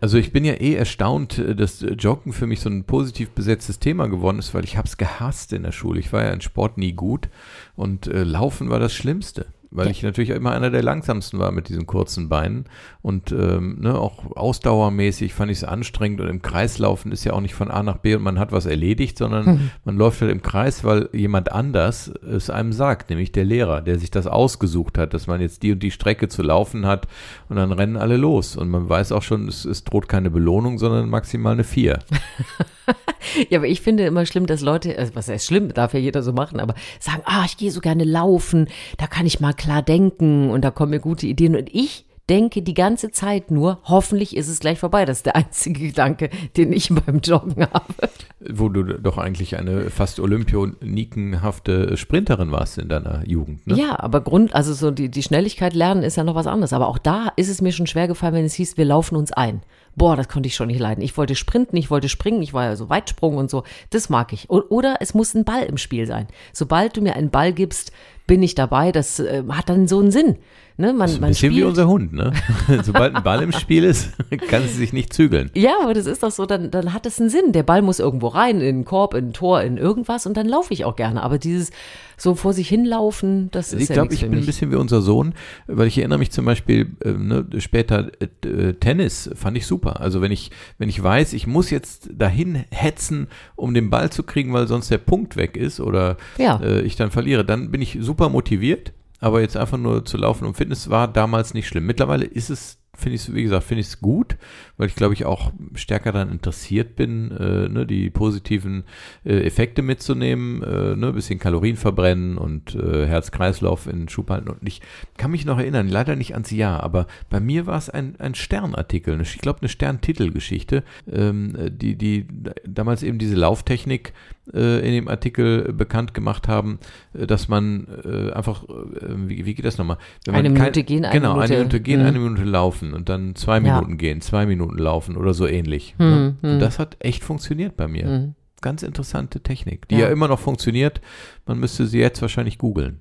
Also 0.00 0.18
ich 0.18 0.32
bin 0.32 0.44
ja 0.44 0.54
eh 0.54 0.74
erstaunt, 0.74 1.38
äh, 1.38 1.54
dass 1.54 1.82
äh, 1.82 1.92
Joggen 1.92 2.32
für 2.32 2.46
mich 2.46 2.60
so 2.60 2.68
ein 2.68 2.84
positiv 2.84 3.30
besetztes 3.30 3.78
Thema 3.78 4.06
geworden 4.08 4.38
ist, 4.38 4.54
weil 4.54 4.64
ich 4.64 4.76
habe 4.76 4.86
es 4.86 4.96
gehasst 4.96 5.52
in 5.52 5.62
der 5.62 5.72
Schule. 5.72 6.00
Ich 6.00 6.12
war 6.12 6.22
ja 6.22 6.30
in 6.30 6.40
Sport 6.40 6.78
nie 6.78 6.92
gut 6.92 7.28
und 7.74 8.06
äh, 8.06 8.22
Laufen 8.22 8.70
war 8.70 8.80
das 8.80 8.92
Schlimmste. 8.92 9.46
Weil 9.76 9.86
Ja. 9.86 9.90
ich 9.90 10.02
natürlich 10.04 10.30
immer 10.30 10.52
einer 10.52 10.70
der 10.70 10.82
langsamsten 10.84 11.38
war 11.40 11.50
mit 11.50 11.68
diesen 11.68 11.84
kurzen 11.86 12.28
Beinen. 12.28 12.66
Und 13.02 13.32
ähm, 13.32 13.78
ne, 13.80 13.98
auch 13.98 14.34
ausdauermäßig 14.36 15.34
fand 15.34 15.50
ich 15.50 15.58
es 15.58 15.64
anstrengend. 15.64 16.20
Und 16.20 16.28
im 16.28 16.42
Kreislaufen 16.42 17.10
ist 17.10 17.24
ja 17.24 17.32
auch 17.32 17.40
nicht 17.40 17.54
von 17.54 17.70
A 17.70 17.82
nach 17.82 17.96
B 17.98 18.14
und 18.14 18.22
man 18.22 18.38
hat 18.38 18.52
was 18.52 18.66
erledigt, 18.66 19.18
sondern 19.18 19.44
Mhm. 19.46 19.70
man 19.84 19.96
läuft 19.96 20.20
halt 20.20 20.30
im 20.30 20.42
Kreis, 20.42 20.84
weil 20.84 21.08
jemand 21.12 21.50
anders 21.52 22.08
es 22.08 22.50
einem 22.50 22.72
sagt, 22.72 23.10
nämlich 23.10 23.32
der 23.32 23.44
Lehrer, 23.44 23.82
der 23.82 23.98
sich 23.98 24.10
das 24.12 24.26
ausgesucht 24.28 24.96
hat, 24.96 25.12
dass 25.12 25.26
man 25.26 25.40
jetzt 25.40 25.62
die 25.64 25.72
und 25.72 25.82
die 25.82 25.90
Strecke 25.90 26.28
zu 26.28 26.42
laufen 26.42 26.86
hat. 26.86 27.08
Und 27.48 27.56
dann 27.56 27.72
rennen 27.72 27.96
alle 27.96 28.16
los. 28.16 28.56
Und 28.56 28.70
man 28.70 28.88
weiß 28.88 29.10
auch 29.10 29.22
schon, 29.22 29.48
es, 29.48 29.64
es 29.64 29.82
droht 29.82 30.08
keine 30.08 30.30
Belohnung, 30.30 30.78
sondern 30.78 31.10
maximal 31.10 31.52
eine 31.54 31.64
Vier. 31.64 31.98
Ja, 33.50 33.58
aber 33.58 33.66
ich 33.66 33.80
finde 33.80 34.06
immer 34.06 34.26
schlimm, 34.26 34.46
dass 34.46 34.60
Leute, 34.60 34.98
also 34.98 35.14
was 35.14 35.28
heißt 35.28 35.46
schlimm, 35.46 35.72
darf 35.72 35.94
ja 35.94 36.00
jeder 36.00 36.22
so 36.22 36.32
machen, 36.32 36.60
aber 36.60 36.74
sagen, 36.98 37.22
ah, 37.26 37.44
ich 37.44 37.56
gehe 37.56 37.70
so 37.70 37.80
gerne 37.80 38.04
laufen, 38.04 38.68
da 38.98 39.06
kann 39.06 39.26
ich 39.26 39.40
mal 39.40 39.52
klar 39.52 39.82
denken 39.82 40.50
und 40.50 40.62
da 40.62 40.70
kommen 40.70 40.90
mir 40.90 41.00
gute 41.00 41.26
Ideen. 41.26 41.56
Und 41.56 41.72
ich 41.72 42.06
denke 42.28 42.62
die 42.62 42.74
ganze 42.74 43.10
Zeit 43.10 43.50
nur, 43.50 43.80
hoffentlich 43.84 44.36
ist 44.36 44.48
es 44.48 44.60
gleich 44.60 44.78
vorbei. 44.78 45.04
Das 45.04 45.18
ist 45.18 45.26
der 45.26 45.36
einzige 45.36 45.88
Gedanke, 45.88 46.30
den 46.56 46.72
ich 46.72 46.88
beim 46.88 47.20
Joggen 47.20 47.66
habe. 47.72 48.10
Wo 48.40 48.68
du 48.68 48.82
doch 48.82 49.18
eigentlich 49.18 49.58
eine 49.58 49.90
fast 49.90 50.20
olympionikenhafte 50.20 51.96
Sprinterin 51.96 52.50
warst 52.52 52.78
in 52.78 52.88
deiner 52.88 53.26
Jugend. 53.26 53.66
Ne? 53.66 53.76
Ja, 53.76 53.98
aber 54.00 54.20
Grund, 54.22 54.54
also 54.54 54.72
so 54.72 54.90
die, 54.90 55.10
die 55.10 55.22
Schnelligkeit 55.22 55.74
lernen 55.74 56.02
ist 56.02 56.16
ja 56.16 56.24
noch 56.24 56.34
was 56.34 56.46
anderes. 56.46 56.72
Aber 56.72 56.88
auch 56.88 56.98
da 56.98 57.32
ist 57.36 57.48
es 57.48 57.60
mir 57.60 57.72
schon 57.72 57.86
schwer 57.86 58.08
gefallen, 58.08 58.34
wenn 58.34 58.44
es 58.44 58.54
hieß, 58.54 58.76
wir 58.76 58.84
laufen 58.84 59.16
uns 59.16 59.32
ein. 59.32 59.62
Boah, 59.96 60.16
das 60.16 60.28
konnte 60.28 60.46
ich 60.48 60.54
schon 60.56 60.68
nicht 60.68 60.80
leiden. 60.80 61.02
Ich 61.02 61.16
wollte 61.16 61.34
sprinten, 61.34 61.76
ich 61.76 61.90
wollte 61.90 62.08
springen, 62.08 62.42
ich 62.42 62.52
war 62.52 62.64
ja 62.64 62.76
so 62.76 62.88
Weitsprung 62.88 63.36
und 63.36 63.50
so. 63.50 63.62
Das 63.90 64.08
mag 64.08 64.32
ich. 64.32 64.50
Oder 64.50 64.96
es 65.00 65.14
muss 65.14 65.34
ein 65.34 65.44
Ball 65.44 65.62
im 65.64 65.76
Spiel 65.78 66.06
sein. 66.06 66.26
Sobald 66.52 66.96
du 66.96 67.00
mir 67.00 67.14
einen 67.16 67.30
Ball 67.30 67.52
gibst, 67.52 67.92
bin 68.26 68.42
ich 68.42 68.54
dabei. 68.54 68.92
Das 68.92 69.20
äh, 69.20 69.42
hat 69.50 69.68
dann 69.68 69.86
so 69.86 70.00
einen 70.00 70.10
Sinn. 70.10 70.36
Ne? 70.76 70.92
Man, 70.92 71.00
Das 71.00 71.10
ist 71.12 71.16
ein 71.18 71.20
man 71.20 71.30
bisschen 71.30 71.50
wie 71.50 71.56
spielt. 71.56 71.68
unser 71.68 71.86
Hund, 71.86 72.12
ne? 72.12 72.32
Sobald 72.82 73.14
ein 73.14 73.22
Ball 73.22 73.42
im 73.42 73.52
Spiel 73.52 73.84
ist, 73.84 74.10
kann 74.48 74.62
sie 74.62 74.74
sich 74.74 74.92
nicht 74.92 75.12
zügeln. 75.12 75.50
Ja, 75.54 75.74
aber 75.82 75.94
das 75.94 76.06
ist 76.06 76.24
doch 76.24 76.32
so, 76.32 76.46
dann, 76.46 76.72
dann 76.72 76.92
hat 76.92 77.06
es 77.06 77.20
einen 77.20 77.30
Sinn. 77.30 77.52
Der 77.52 77.62
Ball 77.62 77.80
muss 77.80 78.00
irgendwo 78.00 78.26
rein, 78.28 78.60
in 78.60 78.68
einen 78.68 78.84
Korb, 78.84 79.14
in 79.14 79.28
ein 79.28 79.32
Tor, 79.32 79.62
in 79.62 79.76
irgendwas 79.76 80.26
und 80.26 80.36
dann 80.36 80.48
laufe 80.48 80.72
ich 80.74 80.84
auch 80.84 80.96
gerne. 80.96 81.22
Aber 81.22 81.38
dieses 81.38 81.70
so 82.16 82.34
vor 82.34 82.52
sich 82.52 82.68
hinlaufen, 82.68 83.50
das 83.52 83.72
ist 83.72 83.82
Ich 83.82 83.88
ja 83.90 83.94
glaube, 83.94 84.14
ich 84.14 84.22
bin 84.22 84.32
ein 84.32 84.46
bisschen 84.46 84.72
wie 84.72 84.76
unser 84.76 85.00
Sohn, 85.00 85.34
weil 85.68 85.86
ich 85.86 85.98
erinnere 85.98 86.18
mich 86.18 86.32
zum 86.32 86.44
Beispiel 86.44 86.90
äh, 87.04 87.12
ne, 87.12 87.46
später 87.58 88.10
äh, 88.20 88.72
Tennis 88.74 89.30
fand 89.34 89.56
ich 89.56 89.66
super. 89.66 89.83
Also 89.92 90.20
wenn 90.20 90.32
ich 90.32 90.50
wenn 90.78 90.88
ich 90.88 91.02
weiß, 91.02 91.32
ich 91.32 91.46
muss 91.46 91.70
jetzt 91.70 92.10
dahin 92.12 92.64
hetzen, 92.70 93.28
um 93.56 93.74
den 93.74 93.90
Ball 93.90 94.10
zu 94.10 94.22
kriegen, 94.22 94.52
weil 94.52 94.66
sonst 94.66 94.90
der 94.90 94.98
Punkt 94.98 95.36
weg 95.36 95.56
ist 95.56 95.80
oder 95.80 96.16
Ja. 96.38 96.60
äh, 96.60 96.80
ich 96.82 96.96
dann 96.96 97.10
verliere, 97.10 97.44
dann 97.44 97.70
bin 97.70 97.80
ich 97.82 97.98
super 98.00 98.28
motiviert. 98.28 98.92
Aber 99.20 99.40
jetzt 99.40 99.56
einfach 99.56 99.78
nur 99.78 100.04
zu 100.04 100.16
laufen 100.18 100.44
und 100.44 100.56
Fitness 100.56 100.90
war 100.90 101.08
damals 101.08 101.54
nicht 101.54 101.66
schlimm. 101.68 101.86
Mittlerweile 101.86 102.24
ist 102.26 102.50
es 102.50 102.78
finde 102.96 103.16
ich 103.16 103.22
es, 103.28 103.34
wie 103.34 103.42
gesagt, 103.42 103.64
finde 103.64 103.80
ich 103.80 103.88
es 103.88 104.00
gut, 104.00 104.36
weil 104.76 104.88
ich 104.88 104.94
glaube 104.94 105.14
ich 105.14 105.24
auch 105.24 105.52
stärker 105.74 106.12
daran 106.12 106.30
interessiert 106.30 106.96
bin, 106.96 107.30
äh, 107.32 107.68
ne, 107.68 107.86
die 107.86 108.10
positiven 108.10 108.84
äh, 109.24 109.40
Effekte 109.44 109.82
mitzunehmen, 109.82 110.62
äh, 110.62 110.96
ne, 110.96 111.12
bisschen 111.12 111.38
Kalorien 111.38 111.76
verbrennen 111.76 112.38
und 112.38 112.74
äh, 112.74 113.06
Herz-Kreislauf 113.06 113.86
in 113.86 114.08
Schub 114.08 114.30
halten. 114.30 114.48
Und 114.48 114.58
ich 114.66 114.80
kann 115.16 115.30
mich 115.30 115.44
noch 115.44 115.58
erinnern, 115.58 115.88
leider 115.88 116.16
nicht 116.16 116.32
ans 116.34 116.50
Jahr, 116.50 116.82
aber 116.82 117.06
bei 117.30 117.40
mir 117.40 117.66
war 117.66 117.78
es 117.78 117.90
ein, 117.90 118.14
ein 118.18 118.34
Sternartikel, 118.34 119.14
eine- 119.14 119.22
ich 119.24 119.38
glaube 119.38 119.60
eine 119.60 119.68
Sterntitelgeschichte, 119.68 120.82
ähm, 121.10 121.54
die, 121.70 121.96
die 121.96 122.26
damals 122.66 123.02
eben 123.02 123.18
diese 123.18 123.34
Lauftechnik 123.36 124.12
äh, 124.52 124.86
in 124.86 124.92
dem 124.92 125.08
Artikel 125.08 125.72
bekannt 125.72 126.12
gemacht 126.12 126.48
haben, 126.48 126.78
äh, 127.14 127.26
dass 127.26 127.48
man 127.48 127.86
äh, 128.04 128.30
einfach, 128.32 128.64
wie, 128.68 129.46
wie 129.46 129.54
geht 129.54 129.64
das 129.64 129.78
nochmal? 129.78 129.96
Wenn 130.26 130.34
Eine 130.34 130.50
Minute 130.50 130.84
gehen, 130.84 131.04
eine 131.04 131.14
genau, 131.18 131.32
eine 131.38 131.40
Minute- 131.42 131.58
Minute 131.58 131.80
gehen, 131.80 132.00
Mhm. 132.00 132.06
eine 132.06 132.18
Minute 132.18 132.44
laufen 132.44 132.83
und 132.92 133.08
dann 133.08 133.34
zwei 133.34 133.54
Ja. 133.58 133.74
Minuten 133.74 133.96
gehen, 133.96 134.20
zwei 134.20 134.44
Minuten 134.46 134.76
laufen 134.78 135.16
oder 135.16 135.32
so 135.32 135.46
ähnlich. 135.46 135.94
Hm, 135.98 136.10
ne? 136.10 136.36
hm. 136.40 136.50
Und 136.52 136.58
das 136.60 136.78
hat 136.78 136.96
echt 137.00 137.24
funktioniert 137.24 137.76
bei 137.76 137.88
mir. 137.88 138.06
Mhm. 138.06 138.34
Ganz 138.60 138.82
interessante 138.82 139.40
Technik, 139.40 139.88
die 139.88 139.94
Ja. 139.96 140.02
ja. 140.02 140.08
immer 140.08 140.28
noch 140.28 140.40
funktioniert. 140.40 141.00
Man 141.46 141.58
müsste 141.58 141.86
sie 141.86 141.98
jetzt 141.98 142.20
wahrscheinlich 142.22 142.58
googeln. 142.58 143.00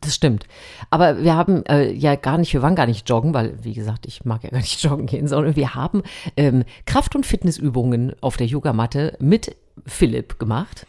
Das 0.00 0.14
stimmt. 0.14 0.46
Aber 0.90 1.22
wir 1.22 1.36
haben 1.36 1.64
äh, 1.66 1.92
ja 1.92 2.16
gar 2.16 2.38
nicht, 2.38 2.52
wir 2.52 2.62
waren 2.62 2.74
gar 2.74 2.86
nicht 2.86 3.08
joggen, 3.08 3.34
weil, 3.34 3.54
wie 3.62 3.72
gesagt, 3.72 4.04
ich 4.06 4.24
mag 4.24 4.42
ja 4.42 4.50
gar 4.50 4.58
nicht 4.58 4.82
joggen 4.82 5.06
gehen, 5.06 5.28
sondern 5.28 5.56
wir 5.56 5.74
haben 5.74 6.02
ähm, 6.36 6.64
Kraft- 6.86 7.14
und 7.14 7.24
Fitnessübungen 7.24 8.14
auf 8.20 8.36
der 8.36 8.46
Yogamatte 8.48 9.16
mit 9.20 9.54
Philipp 9.86 10.38
gemacht 10.38 10.86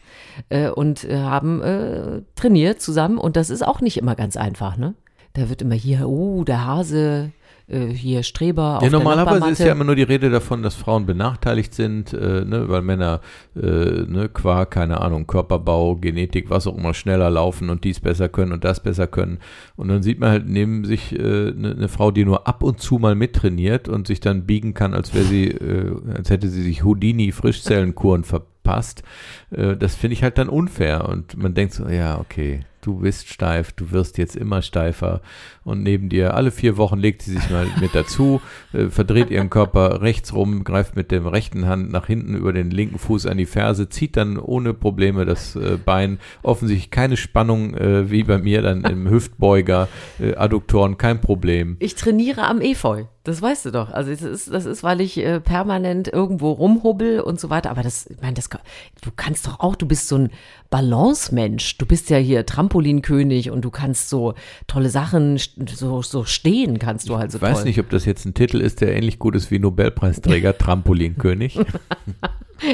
äh, 0.49 0.69
und 0.69 1.03
äh, 1.03 1.17
haben 1.17 1.61
äh, 1.61 2.21
trainiert 2.35 2.81
zusammen. 2.81 3.17
Und 3.17 3.35
das 3.35 3.49
ist 3.49 3.65
auch 3.65 3.81
nicht 3.81 3.97
immer 3.97 4.15
ganz 4.15 4.35
einfach, 4.35 4.77
ne? 4.77 4.95
Da 5.33 5.47
wird 5.47 5.61
immer 5.61 5.75
hier, 5.75 6.09
oh, 6.09 6.43
der 6.43 6.65
Hase, 6.65 7.31
äh, 7.71 7.87
hier 7.87 8.23
Streber 8.23 8.77
auf 8.77 8.83
Ja, 8.83 8.89
der 8.89 8.99
normalerweise 8.99 9.49
ist 9.49 9.59
ja 9.59 9.71
immer 9.71 9.83
nur 9.83 9.95
die 9.95 10.03
Rede 10.03 10.29
davon, 10.29 10.61
dass 10.61 10.75
Frauen 10.75 11.05
benachteiligt 11.05 11.73
sind, 11.73 12.13
äh, 12.13 12.43
ne, 12.45 12.67
weil 12.67 12.81
Männer 12.81 13.21
äh, 13.55 13.59
ne, 13.59 14.29
qua, 14.31 14.65
keine 14.65 15.01
Ahnung, 15.01 15.27
Körperbau, 15.27 15.95
Genetik, 15.95 16.49
was 16.49 16.67
auch 16.67 16.77
immer, 16.77 16.93
schneller 16.93 17.29
laufen 17.29 17.69
und 17.69 17.83
dies 17.83 17.99
besser 17.99 18.29
können 18.29 18.51
und 18.51 18.63
das 18.63 18.83
besser 18.83 19.07
können. 19.07 19.39
Und 19.75 19.87
dann 19.87 20.03
sieht 20.03 20.19
man 20.19 20.29
halt 20.29 20.47
neben 20.47 20.85
sich 20.85 21.17
eine 21.17 21.27
äh, 21.27 21.51
ne 21.53 21.75
ne 21.75 21.87
Frau, 21.87 22.11
die 22.11 22.25
nur 22.25 22.47
ab 22.47 22.63
und 22.63 22.79
zu 22.79 22.97
mal 22.97 23.15
mittrainiert 23.15 23.87
und 23.87 24.07
sich 24.07 24.19
dann 24.19 24.45
biegen 24.45 24.73
kann, 24.73 24.93
als 24.93 25.13
wäre 25.13 25.25
sie, 25.25 25.47
äh, 25.47 25.95
als 26.15 26.29
hätte 26.29 26.49
sie 26.49 26.63
sich 26.63 26.83
Houdini-Frischzellenkuren 26.83 28.23
verpasst. 28.23 29.03
Äh, 29.51 29.77
das 29.77 29.95
finde 29.95 30.13
ich 30.13 30.23
halt 30.23 30.37
dann 30.37 30.49
unfair. 30.49 31.07
Und 31.07 31.37
man 31.37 31.53
denkt 31.53 31.73
so, 31.73 31.87
ja, 31.87 32.19
okay, 32.19 32.61
du 32.81 32.99
bist 32.99 33.29
steif, 33.29 33.71
du 33.71 33.91
wirst 33.91 34.17
jetzt 34.17 34.35
immer 34.35 34.61
steifer. 34.61 35.21
Und 35.63 35.83
neben 35.83 36.09
dir, 36.09 36.33
alle 36.33 36.51
vier 36.51 36.77
Wochen 36.77 36.97
legt 36.97 37.21
sie 37.21 37.33
sich 37.33 37.49
mal 37.49 37.67
mit 37.79 37.93
dazu, 37.93 38.41
äh, 38.73 38.87
verdreht 38.87 39.29
ihren 39.29 39.49
Körper 39.49 40.01
rechts 40.01 40.33
rum, 40.33 40.63
greift 40.63 40.95
mit 40.95 41.11
der 41.11 41.31
rechten 41.31 41.67
Hand 41.67 41.91
nach 41.91 42.07
hinten 42.07 42.35
über 42.35 42.53
den 42.53 42.71
linken 42.71 42.99
Fuß 42.99 43.27
an 43.27 43.37
die 43.37 43.45
Ferse, 43.45 43.89
zieht 43.89 44.17
dann 44.17 44.37
ohne 44.37 44.73
Probleme 44.73 45.25
das 45.25 45.55
äh, 45.55 45.77
Bein, 45.83 46.19
offensichtlich 46.43 46.91
keine 46.91 47.17
Spannung 47.17 47.75
äh, 47.75 48.09
wie 48.09 48.23
bei 48.23 48.37
mir 48.37 48.61
dann 48.61 48.83
im 48.83 49.09
Hüftbeuger, 49.09 49.87
äh, 50.19 50.35
Adduktoren, 50.35 50.97
kein 50.97 51.21
Problem. 51.21 51.77
Ich 51.79 51.95
trainiere 51.95 52.43
am 52.43 52.61
Efeu. 52.61 53.05
Das 53.23 53.39
weißt 53.39 53.65
du 53.65 53.71
doch. 53.71 53.91
Also 53.91 54.09
das 54.09 54.23
ist, 54.23 54.51
das 54.51 54.65
ist, 54.65 54.81
weil 54.81 54.99
ich 54.99 55.17
äh, 55.19 55.39
permanent 55.39 56.07
irgendwo 56.07 56.51
rumhubbel 56.53 57.19
und 57.19 57.39
so 57.39 57.51
weiter. 57.51 57.69
Aber 57.69 57.83
das, 57.83 58.07
ich 58.07 58.19
meine, 58.19 58.33
das, 58.33 58.49
du 58.49 59.11
kannst 59.15 59.45
doch 59.45 59.59
auch, 59.59 59.75
du 59.75 59.85
bist 59.85 60.07
so 60.07 60.15
ein 60.17 60.31
Balancemensch. 60.71 61.77
Du 61.77 61.85
bist 61.85 62.09
ja 62.09 62.17
hier 62.17 62.47
Trampolinkönig 62.47 63.51
und 63.51 63.61
du 63.61 63.69
kannst 63.69 64.09
so 64.09 64.33
tolle 64.65 64.89
Sachen, 64.89 65.39
so, 65.71 66.01
so 66.01 66.23
stehen 66.23 66.79
kannst 66.79 67.09
du 67.09 67.17
halt 67.17 67.31
so 67.31 67.37
Ich 67.37 67.41
weiß 67.43 67.57
toll. 67.57 67.65
nicht, 67.65 67.79
ob 67.79 67.89
das 67.91 68.05
jetzt 68.05 68.25
ein 68.25 68.33
Titel 68.33 68.59
ist, 68.59 68.81
der 68.81 68.95
ähnlich 68.95 69.19
gut 69.19 69.35
ist 69.35 69.51
wie 69.51 69.59
Nobelpreisträger 69.59 70.57
Trampolinkönig. 70.57 71.59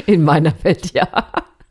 In 0.06 0.22
meiner 0.24 0.54
Welt, 0.62 0.92
ja. 0.94 1.08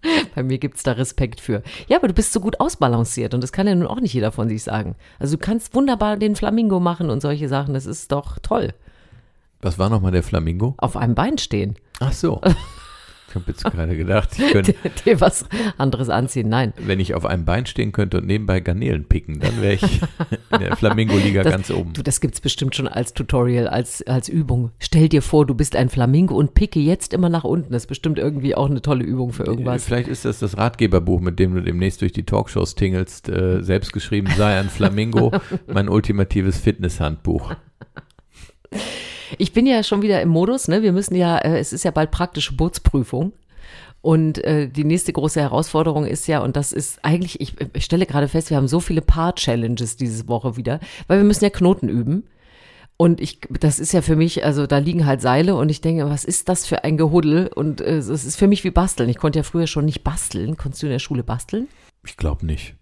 Bei 0.35 0.43
mir 0.43 0.57
gibt's 0.57 0.83
da 0.83 0.93
Respekt 0.93 1.41
für. 1.41 1.63
Ja, 1.87 1.97
aber 1.97 2.07
du 2.07 2.13
bist 2.13 2.33
so 2.33 2.39
gut 2.39 2.59
ausbalanciert 2.59 3.33
und 3.33 3.41
das 3.41 3.51
kann 3.51 3.67
ja 3.67 3.75
nun 3.75 3.87
auch 3.87 3.99
nicht 3.99 4.13
jeder 4.13 4.31
von 4.31 4.49
sich 4.49 4.63
sagen. 4.63 4.95
Also 5.19 5.37
du 5.37 5.43
kannst 5.43 5.73
wunderbar 5.73 6.17
den 6.17 6.35
Flamingo 6.35 6.79
machen 6.79 7.09
und 7.09 7.21
solche 7.21 7.49
Sachen. 7.49 7.73
Das 7.73 7.85
ist 7.85 8.11
doch 8.11 8.39
toll. 8.39 8.73
Was 9.61 9.79
war 9.79 9.89
nochmal 9.89 10.11
der 10.11 10.23
Flamingo? 10.23 10.75
Auf 10.77 10.95
einem 10.95 11.15
Bein 11.15 11.37
stehen. 11.37 11.75
Ach 11.99 12.13
so. 12.13 12.41
Ich 13.37 13.41
habe 13.41 13.51
jetzt 13.51 13.63
gerade 13.63 13.97
gedacht, 13.97 14.29
ich 14.37 14.51
könnte, 14.51 14.75
Dir 15.05 15.21
was 15.21 15.45
anderes 15.77 16.09
anziehen. 16.09 16.49
Nein. 16.49 16.73
wenn 16.77 16.99
ich 16.99 17.13
auf 17.13 17.25
einem 17.25 17.45
Bein 17.45 17.65
stehen 17.65 17.91
könnte 17.91 18.17
und 18.17 18.27
nebenbei 18.27 18.59
Garnelen 18.59 19.05
picken, 19.05 19.39
dann 19.39 19.61
wäre 19.61 19.75
ich 19.75 19.83
in 20.51 20.59
der 20.59 20.75
Flamingo-Liga 20.75 21.43
ganz 21.43 21.69
oben. 21.71 21.93
Du, 21.93 22.01
das 22.01 22.21
gibt's 22.21 22.41
bestimmt 22.41 22.75
schon 22.75 22.87
als 22.87 23.13
Tutorial, 23.13 23.67
als, 23.67 24.05
als 24.07 24.29
Übung. 24.29 24.71
Stell 24.79 25.09
dir 25.09 25.21
vor, 25.21 25.45
du 25.45 25.53
bist 25.53 25.75
ein 25.75 25.89
Flamingo 25.89 26.35
und 26.35 26.53
picke 26.53 26.79
jetzt 26.79 27.13
immer 27.13 27.29
nach 27.29 27.43
unten. 27.43 27.73
Das 27.73 27.83
ist 27.83 27.87
bestimmt 27.87 28.17
irgendwie 28.17 28.55
auch 28.55 28.69
eine 28.69 28.81
tolle 28.81 29.03
Übung 29.03 29.33
für 29.33 29.43
irgendwas. 29.43 29.85
Vielleicht 29.85 30.07
ist 30.07 30.25
das 30.25 30.39
das 30.39 30.57
Ratgeberbuch, 30.57 31.19
mit 31.19 31.39
dem 31.39 31.55
du 31.55 31.61
demnächst 31.61 32.01
durch 32.01 32.11
die 32.11 32.23
Talkshows 32.23 32.75
tingelst, 32.75 33.29
äh, 33.29 33.61
selbst 33.61 33.93
geschrieben, 33.93 34.27
sei 34.37 34.59
ein 34.59 34.69
Flamingo, 34.69 35.31
mein 35.67 35.89
ultimatives 35.89 36.57
Fitnesshandbuch. 36.57 37.55
Ich 39.37 39.53
bin 39.53 39.65
ja 39.65 39.83
schon 39.83 40.01
wieder 40.01 40.21
im 40.21 40.29
Modus, 40.29 40.67
ne? 40.67 40.81
Wir 40.81 40.91
müssen 40.91 41.15
ja, 41.15 41.37
äh, 41.37 41.59
es 41.59 41.73
ist 41.73 41.83
ja 41.83 41.91
bald 41.91 42.11
praktische 42.11 42.55
Bootsprüfung. 42.55 43.33
Und 44.01 44.43
äh, 44.43 44.69
die 44.69 44.83
nächste 44.83 45.11
große 45.11 45.41
Herausforderung 45.41 46.05
ist 46.05 46.27
ja, 46.27 46.39
und 46.39 46.55
das 46.55 46.71
ist 46.71 47.03
eigentlich, 47.03 47.41
ich, 47.41 47.55
ich 47.73 47.83
stelle 47.83 48.05
gerade 48.05 48.27
fest, 48.27 48.49
wir 48.49 48.57
haben 48.57 48.67
so 48.67 48.79
viele 48.79 49.01
Paar-Challenges 49.01 49.97
diese 49.97 50.27
Woche 50.27 50.55
wieder, 50.55 50.79
weil 51.07 51.17
wir 51.17 51.25
müssen 51.25 51.43
ja 51.43 51.49
Knoten 51.49 51.89
üben. 51.89 52.23
Und 52.95 53.21
ich, 53.21 53.39
das 53.59 53.79
ist 53.79 53.91
ja 53.91 54.01
für 54.01 54.15
mich, 54.15 54.43
also 54.43 54.65
da 54.65 54.79
liegen 54.79 55.05
halt 55.05 55.21
Seile 55.21 55.55
und 55.55 55.69
ich 55.69 55.81
denke, 55.81 56.09
was 56.09 56.25
ist 56.25 56.49
das 56.49 56.65
für 56.65 56.83
ein 56.83 56.97
Gehuddel? 56.97 57.47
Und 57.53 57.81
äh, 57.81 57.97
es 57.97 58.09
ist 58.09 58.37
für 58.37 58.47
mich 58.47 58.63
wie 58.63 58.71
basteln. 58.71 59.09
Ich 59.09 59.17
konnte 59.17 59.39
ja 59.39 59.43
früher 59.43 59.67
schon 59.67 59.85
nicht 59.85 60.03
basteln. 60.03 60.57
Konntest 60.57 60.81
du 60.81 60.87
in 60.87 60.93
der 60.93 60.99
Schule 60.99 61.23
basteln? 61.23 61.67
Ich 62.05 62.17
glaube 62.17 62.45
nicht. 62.45 62.75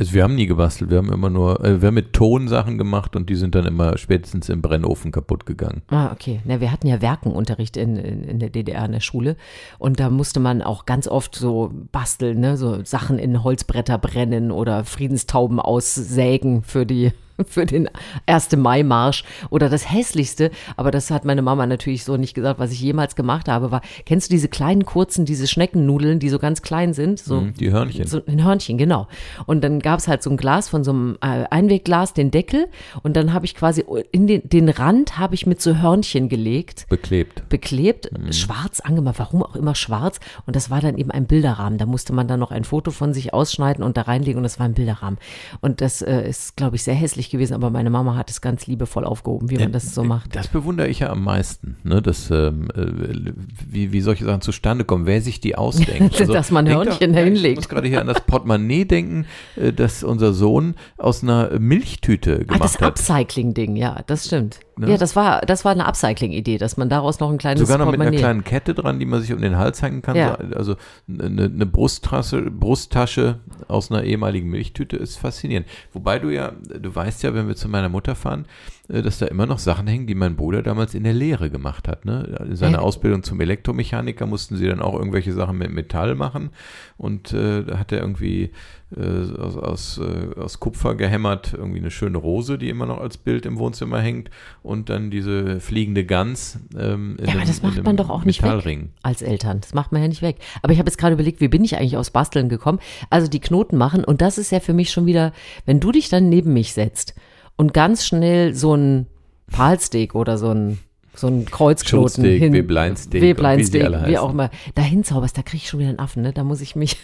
Also 0.00 0.12
wir 0.12 0.22
haben 0.22 0.36
nie 0.36 0.46
gebastelt, 0.46 0.90
wir 0.90 0.98
haben 0.98 1.12
immer 1.12 1.28
nur, 1.28 1.64
äh, 1.64 1.82
wir 1.82 1.88
haben 1.88 1.94
mit 1.94 2.12
Ton 2.12 2.46
Sachen 2.46 2.78
gemacht 2.78 3.16
und 3.16 3.28
die 3.28 3.34
sind 3.34 3.56
dann 3.56 3.66
immer 3.66 3.98
spätestens 3.98 4.48
im 4.48 4.62
Brennofen 4.62 5.10
kaputt 5.10 5.44
gegangen. 5.44 5.82
Ah, 5.88 6.12
okay. 6.12 6.40
Na, 6.44 6.60
wir 6.60 6.70
hatten 6.70 6.86
ja 6.86 7.02
Werkenunterricht 7.02 7.76
in, 7.76 7.96
in, 7.96 8.22
in 8.22 8.38
der 8.38 8.50
DDR 8.50 8.84
in 8.84 8.92
der 8.92 9.00
Schule 9.00 9.36
und 9.80 9.98
da 9.98 10.08
musste 10.08 10.38
man 10.38 10.62
auch 10.62 10.86
ganz 10.86 11.08
oft 11.08 11.34
so 11.34 11.72
basteln, 11.90 12.38
ne, 12.38 12.56
so 12.56 12.84
Sachen 12.84 13.18
in 13.18 13.42
Holzbretter 13.42 13.98
brennen 13.98 14.52
oder 14.52 14.84
Friedenstauben 14.84 15.58
aussägen 15.58 16.62
für 16.62 16.86
die 16.86 17.10
für 17.46 17.66
den 17.66 17.88
1. 18.26 18.56
Mai-Marsch 18.56 19.24
oder 19.50 19.68
das 19.68 19.90
hässlichste, 19.90 20.50
aber 20.76 20.90
das 20.90 21.10
hat 21.10 21.24
meine 21.24 21.42
Mama 21.42 21.66
natürlich 21.66 22.04
so 22.04 22.16
nicht 22.16 22.34
gesagt, 22.34 22.58
was 22.58 22.72
ich 22.72 22.80
jemals 22.80 23.16
gemacht 23.16 23.48
habe, 23.48 23.70
war, 23.70 23.80
kennst 24.06 24.28
du 24.30 24.34
diese 24.34 24.48
kleinen 24.48 24.84
kurzen, 24.84 25.24
diese 25.24 25.46
Schneckennudeln, 25.46 26.18
die 26.18 26.28
so 26.28 26.38
ganz 26.38 26.62
klein 26.62 26.92
sind? 26.94 27.18
So, 27.20 27.40
Mhm, 27.42 27.54
die 27.54 27.70
Hörnchen. 27.70 28.06
So 28.06 28.20
ein 28.26 28.44
Hörnchen, 28.44 28.78
genau. 28.78 29.06
Und 29.46 29.62
dann 29.62 29.78
gab 29.80 29.98
es 30.00 30.08
halt 30.08 30.22
so 30.22 30.30
ein 30.30 30.36
Glas 30.36 30.68
von 30.68 30.82
so 30.84 30.90
einem 30.90 31.18
äh, 31.20 31.44
Einwegglas, 31.50 32.12
den 32.14 32.30
Deckel 32.30 32.66
und 33.02 33.16
dann 33.16 33.32
habe 33.32 33.44
ich 33.46 33.54
quasi 33.54 33.84
in 34.12 34.26
den, 34.26 34.48
den 34.48 34.68
Rand 34.68 35.18
habe 35.18 35.34
ich 35.34 35.46
mit 35.46 35.62
so 35.62 35.76
Hörnchen 35.76 36.28
gelegt 36.28 36.86
Beklebt. 36.88 37.48
beklebt, 37.48 38.08
Mhm. 38.18 38.32
schwarz 38.32 38.80
angemacht, 38.80 39.18
warum 39.18 39.42
auch 39.42 39.54
immer 39.54 39.74
schwarz. 39.74 40.18
Und 40.46 40.56
das 40.56 40.70
war 40.70 40.80
dann 40.80 40.96
eben 40.98 41.10
ein 41.10 41.26
Bilderrahmen. 41.26 41.78
Da 41.78 41.86
musste 41.86 42.12
man 42.12 42.26
dann 42.26 42.40
noch 42.40 42.50
ein 42.50 42.64
Foto 42.64 42.90
von 42.90 43.12
sich 43.14 43.32
ausschneiden 43.34 43.84
und 43.84 43.96
da 43.96 44.02
reinlegen 44.02 44.38
und 44.38 44.42
das 44.42 44.58
war 44.58 44.66
ein 44.66 44.74
Bilderrahmen. 44.74 45.18
Und 45.60 45.80
das 45.80 46.02
äh, 46.02 46.28
ist, 46.28 46.56
glaube 46.56 46.76
ich, 46.76 46.82
sehr 46.82 46.94
hässlich 46.94 47.27
gewesen, 47.30 47.54
aber 47.54 47.70
meine 47.70 47.90
Mama 47.90 48.16
hat 48.16 48.30
es 48.30 48.40
ganz 48.40 48.66
liebevoll 48.66 49.04
aufgehoben, 49.04 49.50
wie 49.50 49.56
man 49.58 49.72
das 49.72 49.94
so 49.94 50.04
macht. 50.04 50.34
Das 50.34 50.48
bewundere 50.48 50.88
ich 50.88 51.00
ja 51.00 51.10
am 51.10 51.24
meisten, 51.24 51.76
ne? 51.84 52.00
dass, 52.02 52.30
ähm, 52.30 52.68
äh, 52.74 53.32
wie, 53.68 53.92
wie 53.92 54.00
solche 54.00 54.24
Sachen 54.24 54.40
zustande 54.40 54.84
kommen, 54.84 55.06
wer 55.06 55.20
sich 55.20 55.40
die 55.40 55.56
ausdenkt. 55.56 56.18
Dass 56.28 56.50
man 56.50 56.68
Hörnchen 56.68 57.12
doch- 57.12 57.18
hinlegt. 57.18 57.52
Ich 57.52 57.56
muss 57.56 57.68
gerade 57.68 57.88
hier 57.88 58.00
an 58.00 58.06
das 58.06 58.20
Portemonnaie 58.20 58.84
denken, 58.84 59.26
äh, 59.56 59.72
das 59.72 60.02
unser 60.04 60.32
Sohn 60.32 60.74
aus 60.96 61.22
einer 61.22 61.58
Milchtüte 61.58 62.44
Ah, 62.48 62.58
das 62.58 62.74
gemacht 62.78 62.80
hat. 62.82 62.88
Upcycling-Ding, 62.98 63.76
ja, 63.76 64.02
das 64.06 64.26
stimmt. 64.26 64.60
Ne? 64.78 64.90
Ja, 64.90 64.96
das 64.96 65.16
war, 65.16 65.40
das 65.42 65.64
war 65.64 65.72
eine 65.72 65.86
Upcycling-Idee, 65.86 66.58
dass 66.58 66.76
man 66.76 66.88
daraus 66.88 67.20
noch 67.20 67.30
ein 67.30 67.38
kleines 67.38 67.60
Sogar 67.60 67.78
noch 67.78 67.90
mit 67.90 68.00
einer 68.00 68.16
kleinen 68.16 68.44
Kette 68.44 68.74
dran, 68.74 68.98
die 68.98 69.06
man 69.06 69.20
sich 69.20 69.32
um 69.32 69.40
den 69.40 69.56
Hals 69.56 69.82
hängen 69.82 70.02
kann. 70.02 70.16
Ja. 70.16 70.38
Also 70.54 70.76
eine, 71.08 71.44
eine 71.44 71.66
Brusttasche, 71.66 72.50
Brusttasche 72.50 73.40
aus 73.66 73.90
einer 73.90 74.04
ehemaligen 74.04 74.48
Milchtüte 74.48 74.96
ist 74.96 75.16
faszinierend. 75.16 75.66
Wobei 75.92 76.18
du 76.18 76.30
ja, 76.30 76.52
du 76.80 76.94
weißt 76.94 77.22
ja, 77.22 77.34
wenn 77.34 77.48
wir 77.48 77.56
zu 77.56 77.68
meiner 77.68 77.88
Mutter 77.88 78.14
fahren, 78.14 78.46
äh, 78.88 79.02
dass 79.02 79.18
da 79.18 79.26
immer 79.26 79.46
noch 79.46 79.58
Sachen 79.58 79.86
hängen, 79.86 80.06
die 80.06 80.14
mein 80.14 80.36
Bruder 80.36 80.62
damals 80.62 80.94
in 80.94 81.04
der 81.04 81.14
Lehre 81.14 81.50
gemacht 81.50 81.88
hat. 81.88 82.04
Ne? 82.04 82.38
In 82.48 82.56
seiner 82.56 82.78
Äh. 82.78 82.82
Ausbildung 82.82 83.22
zum 83.22 83.40
Elektromechaniker 83.40 84.26
mussten 84.26 84.56
sie 84.56 84.66
dann 84.66 84.80
auch 84.80 84.94
irgendwelche 84.94 85.32
Sachen 85.32 85.58
mit 85.58 85.72
Metall 85.72 86.14
machen 86.14 86.50
und 86.96 87.32
äh, 87.32 87.64
da 87.64 87.78
hat 87.78 87.92
er 87.92 88.00
irgendwie 88.00 88.50
äh, 88.96 89.38
aus, 89.38 89.56
aus, 89.56 89.98
äh, 89.98 90.40
aus 90.40 90.60
Kupfer 90.60 90.94
gehämmert, 90.94 91.52
irgendwie 91.52 91.78
eine 91.78 91.90
schöne 91.90 92.18
Rose, 92.18 92.56
die 92.56 92.70
immer 92.70 92.86
noch 92.86 93.00
als 93.00 93.18
Bild 93.18 93.44
im 93.44 93.58
Wohnzimmer 93.58 94.00
hängt 94.00 94.30
und 94.68 94.88
dann 94.90 95.10
diese 95.10 95.60
fliegende 95.60 96.04
Gans. 96.04 96.58
Ähm, 96.78 97.16
Ja, 97.20 97.24
aber 97.30 97.38
einem- 97.38 97.46
das 97.48 97.62
macht 97.62 97.82
man 97.84 97.96
doch 97.96 98.10
auch 98.10 98.24
nicht 98.24 98.42
weg 98.42 98.88
als 99.02 99.22
Eltern. 99.22 99.60
Das 99.60 99.74
macht 99.74 99.90
man 99.92 100.02
ja 100.02 100.08
nicht 100.08 100.22
weg. 100.22 100.36
Aber 100.62 100.72
ich 100.72 100.78
habe 100.78 100.88
jetzt 100.88 100.98
gerade 100.98 101.14
überlegt, 101.14 101.40
wie 101.40 101.48
bin 101.48 101.64
ich 101.64 101.76
eigentlich 101.76 101.96
aus 101.96 102.10
Basteln 102.10 102.48
gekommen? 102.48 102.78
Also 103.10 103.28
die 103.28 103.40
Knoten 103.40 103.76
machen 103.76 104.04
und 104.04 104.20
das 104.20 104.38
ist 104.38 104.52
ja 104.52 104.60
für 104.60 104.72
mich 104.74 104.90
schon 104.90 105.06
wieder, 105.06 105.32
wenn 105.66 105.80
du 105.80 105.90
dich 105.92 106.08
dann 106.08 106.28
neben 106.28 106.52
mich 106.52 106.72
setzt 106.74 107.14
und 107.56 107.74
ganz 107.74 108.06
schnell 108.06 108.54
so 108.54 108.74
ein 108.74 109.06
Pfahlsteak 109.50 110.14
oder 110.14 110.38
so 110.38 110.50
ein 110.52 110.78
so 111.14 111.26
ein 111.26 111.46
Kreuzknoten 111.46 112.22
hin, 112.24 112.52
Webleinsteak, 112.52 113.20
Webleinsteak, 113.20 113.82
wie 114.04 114.06
wie 114.10 114.18
auch 114.18 114.30
immer, 114.30 114.50
dahin 114.76 115.02
zauberst, 115.02 115.36
da 115.36 115.42
kriege 115.42 115.62
ich 115.64 115.68
schon 115.68 115.80
wieder 115.80 115.88
einen 115.88 115.98
Affen, 115.98 116.22
ne? 116.22 116.32
Da 116.32 116.44
muss 116.44 116.60
ich 116.60 116.76
mich, 116.76 116.96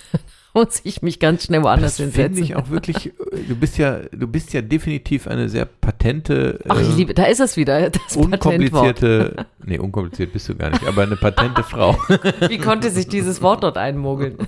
muss 0.67 0.81
ich 0.85 1.03
mich 1.03 1.19
ganz 1.19 1.45
schnell 1.45 1.63
woanders 1.63 1.97
Das 1.97 2.13
finde 2.13 2.23
hinsetzen. 2.23 2.45
ich 2.45 2.57
auch 2.57 2.71
wirklich, 2.71 3.07
äh, 3.07 3.13
du 3.49 3.57
bist 3.57 3.77
ja, 3.77 3.99
du 4.13 4.27
bist 4.29 4.53
ja 4.53 4.63
definitiv 4.63 5.27
eine 5.27 5.49
sehr 5.49 5.67
patente, 5.67 6.61
Ach, 6.69 6.81
ich 6.81 6.91
äh, 6.91 6.93
liebe, 6.93 7.15
da 7.15 7.25
ist 7.25 7.41
es 7.41 7.57
wieder, 7.57 7.91
das 7.91 8.17
unkomplizierte, 8.17 9.47
nee, 9.65 9.79
unkompliziert 9.79 10.33
bist 10.33 10.49
du 10.49 10.55
gar 10.55 10.71
nicht, 10.71 10.87
aber 10.87 11.03
eine 11.03 11.17
patente 11.17 11.63
Frau. 11.65 11.99
Wie 12.49 12.59
konnte 12.59 12.91
sich 12.91 13.09
dieses 13.09 13.43
Wort 13.43 13.65
dort 13.65 13.77
einmogeln? 13.77 14.39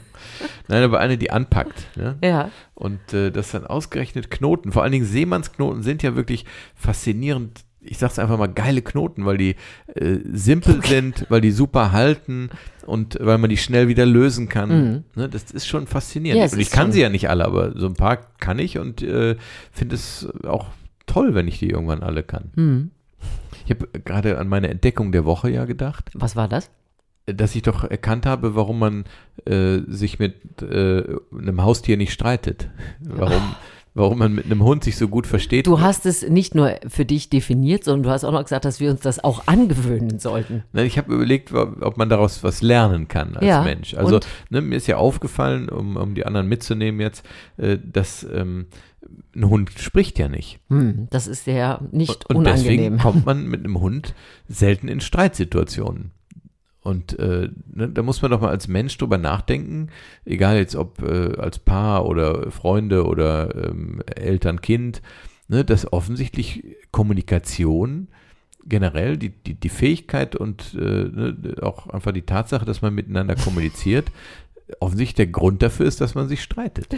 Nein, 0.69 0.83
aber 0.83 1.01
eine, 1.01 1.19
die 1.19 1.31
anpackt. 1.31 1.97
Ne? 1.97 2.17
Ja. 2.23 2.51
Und 2.75 3.13
äh, 3.13 3.31
das 3.31 3.51
dann 3.51 3.67
ausgerechnet 3.67 4.31
Knoten, 4.31 4.73
vor 4.73 4.83
allen 4.83 4.93
Dingen 4.93 5.05
Seemannsknoten 5.05 5.83
sind 5.83 6.03
ja 6.03 6.17
wirklich 6.17 6.45
faszinierend. 6.75 7.66
Ich 7.89 7.99
sag's 7.99 8.19
einfach 8.19 8.39
mal, 8.39 8.47
geile 8.49 8.83
Knoten, 8.83 9.25
weil 9.25 9.37
die 9.39 9.57
äh, 9.95 10.19
simpel 10.33 10.85
sind, 10.85 11.27
weil 11.29 11.41
die 11.41 11.51
super 11.51 11.93
halten 11.93 12.51
und 12.87 13.19
weil 13.21 13.39
man 13.39 13.51
die 13.51 13.57
schnell 13.57 13.89
wieder 13.89 14.07
lösen 14.07 14.49
kann. 14.49 15.05
Ne, 15.15 15.29
das 15.29 15.51
ist 15.51 15.67
schon 15.67 15.87
faszinierend. 15.87 16.43
Mhm. 16.43 16.47
Ja, 16.49 16.53
und 16.55 16.61
ich 16.61 16.71
kann 16.71 16.87
schon- 16.87 16.93
sie 16.93 17.01
ja 17.03 17.09
nicht 17.09 17.29
alle, 17.31 17.45
aber 17.45 17.79
so 17.79 17.87
ein 17.87 17.95
paar 17.95 18.19
kann 18.39 18.59
ich 18.59 18.79
und 18.79 19.03
äh, 19.03 19.37
finde 19.73 19.95
es 19.95 20.29
auch 20.47 20.67
toll, 21.07 21.35
wenn 21.35 21.49
ich 21.49 21.59
die 21.59 21.71
irgendwann 21.71 22.03
alle 22.03 22.23
kann. 22.23 22.51
Hm. 22.55 22.91
Ich 23.65 23.71
habe 23.71 23.89
gerade 24.05 24.39
an 24.39 24.49
meine 24.49 24.69
Entdeckung 24.69 25.11
der 25.13 25.25
Woche 25.25 25.51
ja 25.51 25.65
gedacht 25.65 26.11
Was 26.15 26.37
war 26.37 26.49
das? 26.49 26.71
dass 27.29 27.57
ich 27.57 27.63
doch 27.63 27.83
erkannt 27.83 28.25
habe, 28.25 28.55
warum 28.55 28.79
man 28.79 29.05
äh, 29.47 29.79
sich 29.89 30.21
mit 30.21 30.63
äh, 30.63 31.03
einem 31.37 31.61
Haustier 31.65 31.97
nicht 31.97 32.13
streitet. 32.13 32.69
Warum, 33.01 33.57
warum 33.97 34.19
man 34.19 34.35
mit 34.35 34.45
einem 34.45 34.63
Hund 34.63 34.85
sich 34.85 34.97
so 34.97 35.09
gut 35.09 35.27
versteht. 35.27 35.67
Du 35.67 35.81
hast 35.81 36.05
es 36.05 36.23
nicht 36.29 36.55
nur 36.55 36.75
für 36.87 37.07
dich 37.07 37.31
definiert, 37.31 37.83
sondern 37.83 38.03
du 38.05 38.11
hast 38.11 38.25
auch 38.25 38.33
noch 38.33 38.43
gesagt, 38.43 38.67
dass 38.67 38.79
wir 38.79 38.91
uns 38.91 39.01
das 39.01 39.25
auch 39.25 39.47
angewöhnen 39.47 40.19
sollten. 40.19 40.65
Nein, 40.73 40.85
ich 40.87 40.99
habe 40.99 41.15
überlegt, 41.15 41.53
ob 41.53 41.97
man 41.97 42.11
daraus 42.11 42.45
was 42.45 42.61
lernen 42.61 43.09
kann 43.09 43.37
als 43.37 43.47
Ja, 43.47 43.63
Mensch. 43.63 43.95
Also 43.95 44.17
und? 44.17 44.27
ne, 44.51 44.61
mir 44.61 44.77
ist 44.77 44.87
ja 44.87 44.99
aufgefallen, 44.99 45.71
um, 45.71 45.97
um 45.97 46.15
die 46.15 46.27
anderen 46.27 46.47
mitzunehmen 46.47 47.01
jetzt, 47.01 47.25
äh, 47.57 47.79
dass 47.83 48.23
ähm, 48.31 48.67
ein 49.35 49.49
Hund 49.49 49.71
spricht 49.79 50.19
ja 50.19 50.29
nicht. 50.29 50.61
Hm, 50.69 51.07
das 51.11 51.27
ist 51.27 51.47
ja 51.47 51.81
nicht 51.91 52.29
Und 52.29 52.45
deswegen 52.45 52.83
unangenehm. 52.97 52.99
kommt 52.99 53.25
man 53.27 53.47
mit 53.47 53.65
einem 53.65 53.81
Hund 53.81 54.15
selten 54.47 54.89
in 54.89 55.01
Streitsituationen. 55.01 56.11
Und 56.87 57.19
äh, 57.19 57.49
ne, 57.75 57.89
da 57.89 58.03
muss 58.03 58.23
man 58.23 58.31
doch 58.31 58.41
mal 58.41 58.51
als 58.51 58.69
Mensch 58.69 58.97
drüber 58.97 59.19
nachdenken, 59.19 59.89
egal 60.25 60.57
jetzt 60.57 60.77
ob 60.77 61.03
äh, 61.03 61.37
als 61.37 61.59
Paar 61.59 62.07
oder 62.07 62.53
Freunde 62.53 63.07
oder 63.07 63.71
ähm, 63.71 64.01
Eltern, 64.15 64.61
Kind, 64.61 65.03
ne, 65.49 65.65
dass 65.65 65.93
offensichtlich 65.93 66.63
Kommunikation 66.93 68.07
generell, 68.65 69.17
die, 69.17 69.31
die, 69.31 69.55
die 69.55 69.69
Fähigkeit 69.69 70.37
und 70.37 70.75
äh, 70.75 70.79
ne, 70.79 71.57
auch 71.61 71.89
einfach 71.89 72.13
die 72.13 72.23
Tatsache, 72.23 72.65
dass 72.65 72.83
man 72.83 72.95
miteinander 72.95 73.35
kommuniziert, 73.35 74.13
offensichtlich 74.81 75.15
der 75.15 75.27
Grund 75.29 75.63
dafür 75.63 75.87
ist, 75.87 76.01
dass 76.01 76.15
man 76.15 76.29
sich 76.29 76.43
streitet. 76.43 76.89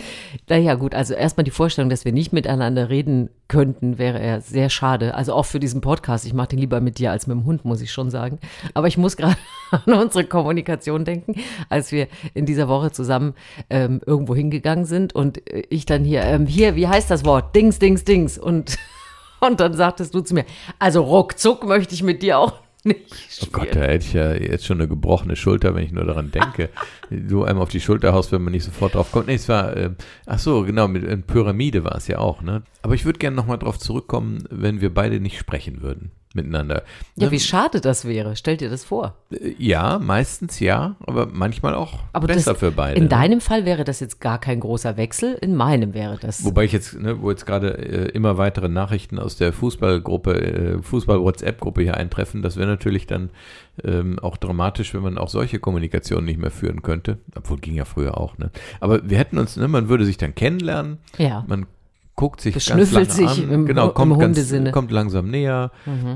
Naja, 0.48 0.74
gut, 0.74 0.94
also 0.94 1.12
erstmal 1.12 1.44
die 1.44 1.50
Vorstellung, 1.50 1.90
dass 1.90 2.04
wir 2.04 2.12
nicht 2.12 2.32
miteinander 2.32 2.88
reden 2.88 3.28
könnten, 3.46 3.98
wäre 3.98 4.24
ja 4.24 4.40
sehr 4.40 4.70
schade. 4.70 5.14
Also 5.14 5.34
auch 5.34 5.44
für 5.44 5.60
diesen 5.60 5.82
Podcast. 5.82 6.24
Ich 6.24 6.32
mache 6.32 6.48
den 6.48 6.58
lieber 6.58 6.80
mit 6.80 6.98
dir 6.98 7.10
als 7.10 7.26
mit 7.26 7.36
dem 7.36 7.44
Hund, 7.44 7.64
muss 7.64 7.82
ich 7.82 7.92
schon 7.92 8.10
sagen. 8.10 8.38
Aber 8.72 8.86
ich 8.88 8.96
muss 8.96 9.16
gerade 9.18 9.36
an 9.70 9.92
unsere 9.92 10.24
Kommunikation 10.24 11.04
denken, 11.04 11.34
als 11.68 11.92
wir 11.92 12.08
in 12.32 12.46
dieser 12.46 12.68
Woche 12.68 12.90
zusammen 12.90 13.34
ähm, 13.68 14.00
irgendwo 14.06 14.34
hingegangen 14.34 14.86
sind 14.86 15.14
und 15.14 15.46
äh, 15.52 15.64
ich 15.68 15.84
dann 15.84 16.04
hier, 16.04 16.22
ähm, 16.22 16.46
hier, 16.46 16.74
wie 16.74 16.88
heißt 16.88 17.10
das 17.10 17.24
Wort? 17.26 17.54
Dings, 17.54 17.78
Dings, 17.78 18.04
Dings. 18.04 18.38
Und, 18.38 18.78
und 19.40 19.60
dann 19.60 19.74
sagtest 19.74 20.14
du 20.14 20.22
zu 20.22 20.32
mir, 20.32 20.46
also 20.78 21.02
ruckzuck 21.02 21.66
möchte 21.66 21.94
ich 21.94 22.02
mit 22.02 22.22
dir 22.22 22.38
auch 22.38 22.54
nicht 22.84 23.00
Oh 23.10 23.46
spielen. 23.46 23.52
Gott, 23.52 23.74
da 23.74 23.80
hätte 23.80 24.06
ich 24.06 24.12
ja 24.12 24.32
jetzt 24.34 24.66
schon 24.66 24.78
eine 24.78 24.88
gebrochene 24.88 25.36
Schulter, 25.36 25.74
wenn 25.74 25.84
ich 25.84 25.92
nur 25.92 26.04
daran 26.04 26.30
denke. 26.30 26.70
du 27.10 27.44
einem 27.44 27.60
auf 27.60 27.70
die 27.70 27.80
Schulter 27.80 28.12
haust, 28.12 28.32
wenn 28.32 28.42
man 28.42 28.52
nicht 28.52 28.64
sofort 28.64 28.94
drauf 28.94 29.12
kommt. 29.12 29.26
Nee, 29.26 29.34
es 29.34 29.48
war, 29.48 29.76
äh, 29.76 29.90
ach 30.26 30.38
so, 30.38 30.64
genau, 30.64 30.88
mit 30.88 31.04
in 31.04 31.22
Pyramide 31.22 31.84
war 31.84 31.96
es 31.96 32.08
ja 32.08 32.18
auch, 32.18 32.42
ne? 32.42 32.62
Aber 32.82 32.94
ich 32.94 33.04
würde 33.04 33.18
gerne 33.18 33.36
nochmal 33.36 33.58
drauf 33.58 33.78
zurückkommen, 33.78 34.44
wenn 34.50 34.80
wir 34.80 34.92
beide 34.92 35.20
nicht 35.20 35.38
sprechen 35.38 35.82
würden 35.82 36.12
miteinander. 36.34 36.82
Ja, 37.16 37.26
Ne? 37.26 37.32
wie 37.32 37.40
schade 37.40 37.80
das 37.80 38.04
wäre. 38.04 38.36
Stell 38.36 38.56
dir 38.56 38.68
das 38.70 38.84
vor. 38.84 39.14
Äh, 39.30 39.54
Ja, 39.58 39.98
meistens 39.98 40.60
ja, 40.60 40.96
aber 41.06 41.26
manchmal 41.32 41.74
auch 41.74 42.00
Aber 42.12 42.26
besser 42.26 42.52
das, 42.52 42.60
für 42.60 42.70
beide. 42.70 42.96
in 42.96 43.04
ne? 43.04 43.08
deinem 43.08 43.40
Fall 43.40 43.64
wäre 43.64 43.84
das 43.84 44.00
jetzt 44.00 44.20
gar 44.20 44.38
kein 44.38 44.60
großer 44.60 44.96
Wechsel, 44.96 45.34
in 45.40 45.54
meinem 45.56 45.94
wäre 45.94 46.18
das. 46.20 46.44
Wobei 46.44 46.64
ich 46.64 46.72
jetzt, 46.72 46.98
ne, 46.98 47.20
wo 47.22 47.30
jetzt 47.30 47.46
gerade 47.46 47.78
äh, 47.78 48.08
immer 48.10 48.36
weitere 48.38 48.68
Nachrichten 48.68 49.18
aus 49.18 49.36
der 49.36 49.52
Fußballgruppe, 49.52 50.34
äh, 50.78 50.82
Fußball-WhatsApp-Gruppe 50.82 51.82
hier 51.82 51.96
eintreffen, 51.96 52.42
das 52.42 52.56
wäre 52.56 52.68
natürlich 52.68 53.06
dann 53.06 53.30
ähm, 53.84 54.18
auch 54.18 54.36
dramatisch, 54.36 54.94
wenn 54.94 55.02
man 55.02 55.18
auch 55.18 55.28
solche 55.28 55.58
Kommunikation 55.58 56.24
nicht 56.24 56.38
mehr 56.38 56.50
führen 56.50 56.82
könnte. 56.82 57.18
Obwohl 57.36 57.58
ging 57.58 57.74
ja 57.74 57.84
früher 57.84 58.18
auch, 58.18 58.36
ne? 58.38 58.50
Aber 58.80 59.08
wir 59.08 59.18
hätten 59.18 59.38
uns, 59.38 59.56
ne, 59.56 59.68
man 59.68 59.88
würde 59.88 60.04
sich 60.04 60.16
dann 60.18 60.34
kennenlernen, 60.34 60.98
ja. 61.16 61.44
man 61.48 61.66
guckt 62.18 62.40
sich 62.40 62.52
ganz 62.54 62.66
Beschnüffelt 62.66 63.08
lange 63.16 63.30
sich 63.32 63.44
an, 63.44 63.50
im- 63.52 63.66
genau, 63.66 63.88
im 63.88 63.94
kommt, 63.94 64.10
ganz, 64.18 64.22
Hundesinne. 64.36 64.68
Mhm. 64.70 64.72
kommt 64.74 64.90
langsam 64.90 65.30
näher, 65.30 65.70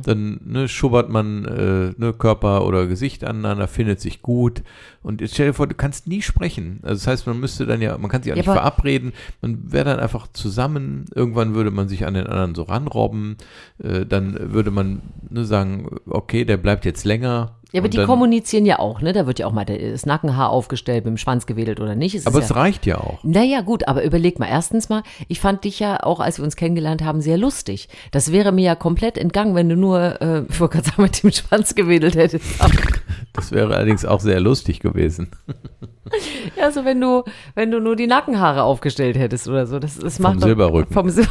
dann 0.04 0.40
ne, 0.44 0.66
schubbert 0.68 1.08
man 1.08 1.44
äh, 1.44 1.92
ne, 1.96 2.12
Körper 2.12 2.66
oder 2.66 2.88
Gesicht 2.88 3.22
aneinander, 3.24 3.68
findet 3.68 4.00
sich 4.00 4.20
gut 4.20 4.62
und 5.04 5.20
jetzt 5.20 5.34
stell 5.34 5.46
dir 5.46 5.54
vor, 5.54 5.68
du 5.68 5.74
kannst 5.76 6.08
nie 6.08 6.20
sprechen. 6.20 6.80
Also 6.82 6.96
das 6.96 7.06
heißt, 7.06 7.26
man 7.28 7.38
müsste 7.38 7.66
dann 7.66 7.80
ja, 7.80 7.96
man 7.98 8.10
kann 8.10 8.22
sich 8.22 8.32
auch 8.32 8.36
Ja, 8.36 8.42
nicht 8.42 8.50
verabreden, 8.52 9.12
man 9.40 9.72
wäre 9.72 9.84
dann 9.84 10.00
einfach 10.00 10.26
zusammen, 10.32 11.04
irgendwann 11.14 11.54
würde 11.54 11.70
man 11.70 11.88
sich 11.88 12.04
an 12.04 12.14
den 12.14 12.26
anderen 12.26 12.56
so 12.56 12.62
ranrobben, 12.64 13.36
äh, 13.82 14.04
dann 14.04 14.52
würde 14.52 14.72
man 14.72 15.02
ne, 15.30 15.44
sagen, 15.44 15.88
okay, 16.06 16.44
der 16.44 16.56
bleibt 16.56 16.84
jetzt 16.84 17.04
länger. 17.04 17.56
Ja, 17.72 17.80
aber 17.80 17.86
und 17.86 17.94
die 17.94 17.98
dann, 17.98 18.06
kommunizieren 18.06 18.66
ja 18.66 18.78
auch, 18.78 19.00
ne? 19.00 19.12
Da 19.12 19.26
wird 19.26 19.38
ja 19.38 19.46
auch 19.46 19.52
mal 19.52 19.64
das 19.64 20.04
Nackenhaar 20.04 20.50
aufgestellt, 20.50 21.04
mit 21.04 21.12
dem 21.12 21.16
Schwanz 21.16 21.46
gewedelt 21.46 21.80
oder 21.80 21.94
nicht. 21.94 22.14
Es 22.14 22.26
aber 22.26 22.40
es 22.40 22.50
ja, 22.50 22.56
reicht 22.56 22.84
ja 22.84 22.98
auch. 22.98 23.18
naja, 23.22 23.62
gut, 23.62 23.88
aber 23.88 24.04
überleg 24.04 24.38
mal. 24.38 24.46
Erstens 24.46 24.88
mal, 24.90 25.02
ich 25.28 25.40
fand 25.40 25.64
dich 25.64 25.80
ja 25.80 26.02
auch, 26.02 26.20
als 26.20 26.38
wir 26.38 26.44
uns 26.44 26.56
kennengelernt 26.56 27.02
haben, 27.02 27.20
sehr 27.22 27.38
lustig. 27.38 27.88
Das 28.10 28.30
wäre 28.30 28.52
mir 28.52 28.64
ja 28.64 28.74
komplett 28.74 29.16
entgangen, 29.16 29.54
wenn 29.54 29.68
du 29.70 29.76
nur, 29.76 30.20
äh, 30.20 30.42
ich 30.50 30.60
wollte 30.60 30.78
gerade 30.78 30.88
sagen, 30.90 31.02
mit 31.02 31.22
dem 31.22 31.32
Schwanz 31.32 31.74
gewedelt 31.74 32.14
hättest. 32.14 32.44
Das 33.34 33.50
wäre 33.50 33.74
allerdings 33.74 34.04
auch 34.04 34.20
sehr 34.20 34.40
lustig 34.40 34.80
gewesen. 34.80 35.30
Ja, 36.58 36.70
so 36.70 36.84
wenn 36.84 37.00
du, 37.00 37.22
wenn 37.54 37.70
du 37.70 37.80
nur 37.80 37.96
die 37.96 38.06
Nackenhaare 38.06 38.64
aufgestellt 38.64 39.16
hättest 39.16 39.48
oder 39.48 39.66
so. 39.66 39.78
Das, 39.78 39.98
das 39.98 40.18
macht 40.18 40.36
doch- 40.36 40.46
Silberrücken. 40.46 40.92
Vom 40.92 41.08
Sil 41.08 41.24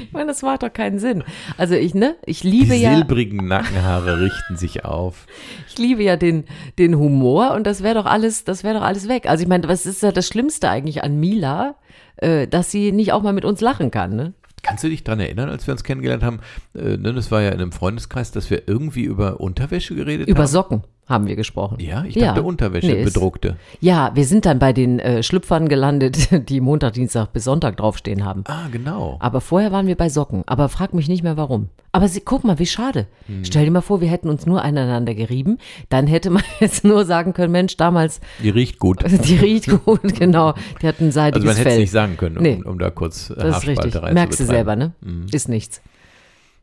ich 0.00 0.12
meine, 0.12 0.28
das 0.28 0.40
macht 0.42 0.62
doch 0.62 0.72
keinen 0.72 0.98
Sinn. 0.98 1.24
Also 1.58 1.74
ich, 1.74 1.94
ne, 1.94 2.16
ich 2.24 2.42
liebe 2.42 2.74
Die 2.74 2.80
ja, 2.80 2.94
silbrigen 2.94 3.46
Nackenhaare 3.46 4.20
richten 4.20 4.56
sich 4.56 4.77
auf. 4.84 5.26
ich 5.68 5.78
liebe 5.78 6.02
ja 6.02 6.16
den, 6.16 6.44
den 6.78 6.96
Humor 6.96 7.52
und 7.54 7.66
das 7.66 7.82
wäre 7.82 7.94
doch 7.94 8.06
alles, 8.06 8.44
das 8.44 8.64
wäre 8.64 8.74
doch 8.74 8.82
alles 8.84 9.08
weg. 9.08 9.26
Also 9.26 9.42
ich 9.42 9.48
meine, 9.48 9.68
was 9.68 9.86
ist 9.86 10.02
ja 10.02 10.12
das 10.12 10.26
Schlimmste 10.26 10.68
eigentlich 10.68 11.02
an 11.02 11.18
Mila, 11.18 11.76
äh, 12.16 12.46
dass 12.46 12.70
sie 12.70 12.92
nicht 12.92 13.12
auch 13.12 13.22
mal 13.22 13.32
mit 13.32 13.44
uns 13.44 13.60
lachen 13.60 13.90
kann, 13.90 14.16
ne? 14.16 14.34
Kannst 14.62 14.82
du 14.82 14.88
dich 14.88 15.04
daran 15.04 15.20
erinnern, 15.20 15.48
als 15.48 15.66
wir 15.68 15.72
uns 15.72 15.84
kennengelernt 15.84 16.24
haben? 16.24 16.40
Äh, 16.74 16.96
ne, 16.96 17.14
das 17.14 17.30
war 17.30 17.40
ja 17.42 17.50
in 17.50 17.60
einem 17.60 17.72
Freundeskreis, 17.72 18.32
dass 18.32 18.50
wir 18.50 18.66
irgendwie 18.66 19.04
über 19.04 19.40
Unterwäsche 19.40 19.94
geredet 19.94 20.28
Über 20.28 20.40
haben. 20.40 20.48
Socken 20.48 20.82
haben 21.08 21.26
wir 21.26 21.36
gesprochen. 21.36 21.78
Ja, 21.80 22.04
ich 22.04 22.14
dachte 22.14 22.42
Unterwäsche, 22.42 22.86
Nee, 22.86 23.04
bedruckte. 23.04 23.56
Ja, 23.80 24.10
wir 24.14 24.24
sind 24.24 24.44
dann 24.44 24.58
bei 24.58 24.72
den 24.72 24.98
äh, 24.98 25.22
Schlüpfern 25.22 25.68
gelandet, 25.68 26.28
die 26.48 26.60
Montag, 26.60 26.92
Dienstag 26.92 27.32
bis 27.32 27.44
Sonntag 27.44 27.76
draufstehen 27.78 28.24
haben. 28.24 28.44
Ah, 28.46 28.68
genau. 28.70 29.16
Aber 29.20 29.40
vorher 29.40 29.72
waren 29.72 29.86
wir 29.86 29.96
bei 29.96 30.08
Socken. 30.08 30.42
Aber 30.46 30.68
frag 30.68 30.92
mich 30.92 31.08
nicht 31.08 31.22
mehr 31.22 31.36
warum. 31.36 31.68
Aber 31.92 32.08
sie, 32.08 32.20
guck 32.20 32.44
mal, 32.44 32.58
wie 32.58 32.66
schade. 32.66 33.06
Hm. 33.26 33.44
Stell 33.44 33.64
dir 33.64 33.70
mal 33.70 33.80
vor, 33.80 34.00
wir 34.02 34.08
hätten 34.08 34.28
uns 34.28 34.44
nur 34.44 34.62
aneinander 34.62 35.14
gerieben. 35.14 35.58
Dann 35.88 36.06
hätte 36.06 36.28
man 36.30 36.42
jetzt 36.60 36.84
nur 36.84 37.04
sagen 37.06 37.32
können, 37.32 37.52
Mensch, 37.52 37.76
damals, 37.78 38.20
Die 38.42 38.50
riecht 38.50 38.78
gut. 38.78 38.98
die 39.24 39.36
riecht 39.36 39.68
gut, 39.84 40.14
genau. 40.14 40.54
Die 40.82 40.86
hat 40.86 41.00
ein 41.00 41.10
seidiges 41.10 41.48
Also 41.48 41.54
man 41.54 41.56
hätte 41.56 41.74
es 41.74 41.80
nicht 41.80 41.90
sagen 41.90 42.16
können, 42.18 42.36
um, 42.36 42.42
Nee. 42.42 42.60
um 42.64 42.78
da 42.78 42.90
kurz 42.90 43.30
äh, 43.30 43.34
das 43.36 43.58
ist 43.62 43.66
richtig. 43.68 43.94
Merkst 44.12 44.40
du 44.40 44.44
selber, 44.44 44.76
ne? 44.76 44.92
Ist 45.32 45.48
nichts. 45.48 45.80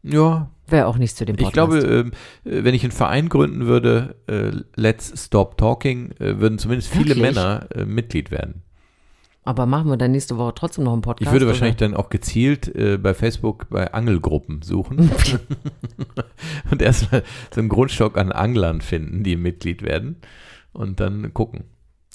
Ja, 0.08 0.50
Wäre 0.68 0.88
auch 0.88 0.98
nichts 0.98 1.16
zu 1.16 1.26
dem 1.26 1.36
ich 1.36 1.44
Podcast. 1.44 1.54
glaube, 1.54 1.80
ähm, 1.80 2.12
äh, 2.44 2.64
wenn 2.64 2.74
ich 2.74 2.84
einen 2.84 2.92
Verein 2.92 3.30
gründen 3.30 3.68
würde, 3.68 4.16
äh, 4.28 4.52
Let's 4.76 5.26
Stop 5.26 5.58
Talking, 5.58 6.12
äh, 6.20 6.40
würden 6.40 6.58
zumindest 6.58 6.90
viele 6.90 7.16
Wirklich? 7.16 7.36
Männer 7.36 7.68
äh, 7.76 7.86
Mitglied 7.86 8.32
werden. 8.32 8.64
Aber 9.44 9.68
machen 9.68 9.90
wir 9.92 9.98
dann 9.98 10.12
nächste 10.12 10.38
Woche 10.38 10.54
trotzdem 10.56 10.86
noch 10.86 10.94
einen 10.94 11.04
Podcast? 11.04 11.28
Ich 11.28 11.32
würde 11.32 11.46
oder? 11.46 11.54
wahrscheinlich 11.54 11.78
dann 11.78 11.94
auch 11.94 12.10
gezielt 12.10 12.74
äh, 12.76 12.98
bei 12.98 13.14
Facebook 13.14 13.70
bei 13.70 13.94
Angelgruppen 13.94 14.64
suchen 14.64 15.12
und 16.72 16.82
erstmal 16.82 17.22
so 17.54 17.60
einen 17.60 17.70
Grundstock 17.70 18.18
an 18.18 18.32
Anglern 18.32 18.82
finden, 18.82 19.24
die 19.24 19.36
Mitglied 19.36 19.84
werden 19.84 20.16
und 20.74 21.00
dann 21.00 21.32
gucken. 21.36 21.66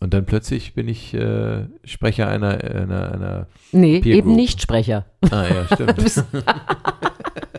Und 0.01 0.13
dann 0.13 0.27
plötzlich 0.27 0.75
bin 0.75 0.89
ich 0.89 1.15
äh, 1.15 1.67
Sprecher 1.85 2.27
einer, 2.27 2.65
einer, 2.65 3.13
einer 3.13 3.47
Nee, 3.71 3.99
eben 3.99 4.35
nicht 4.35 4.61
Sprecher. 4.61 5.07
ah 5.31 5.45
ja, 5.47 5.67
stimmt. 5.67 6.25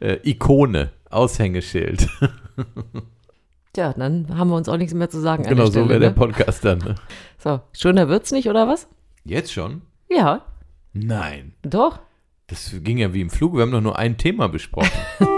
äh, 0.00 0.18
Ikone, 0.28 0.90
Aushängeschild. 1.10 2.08
Tja, 3.72 3.94
dann 3.96 4.36
haben 4.36 4.50
wir 4.50 4.56
uns 4.56 4.68
auch 4.68 4.76
nichts 4.76 4.94
mehr 4.94 5.08
zu 5.10 5.20
sagen. 5.20 5.44
genau, 5.44 5.56
der 5.56 5.66
so 5.66 5.72
Stelle, 5.72 5.88
wäre 5.88 6.00
der 6.00 6.08
ne? 6.10 6.14
Podcast 6.16 6.64
dann. 6.64 6.78
Ne? 6.78 6.94
So, 7.38 7.60
schöner 7.72 8.08
wird's 8.10 8.32
nicht, 8.32 8.50
oder 8.50 8.68
was? 8.68 8.86
Jetzt 9.24 9.50
schon? 9.50 9.80
Ja, 10.10 10.42
Nein. 10.92 11.54
doch. 11.62 12.00
Das 12.48 12.74
ging 12.82 12.98
ja 12.98 13.14
wie 13.14 13.22
im 13.22 13.30
Flug. 13.30 13.54
Wir 13.54 13.62
haben 13.62 13.70
doch 13.70 13.80
nur 13.80 13.98
ein 13.98 14.18
Thema 14.18 14.48
besprochen. 14.48 14.90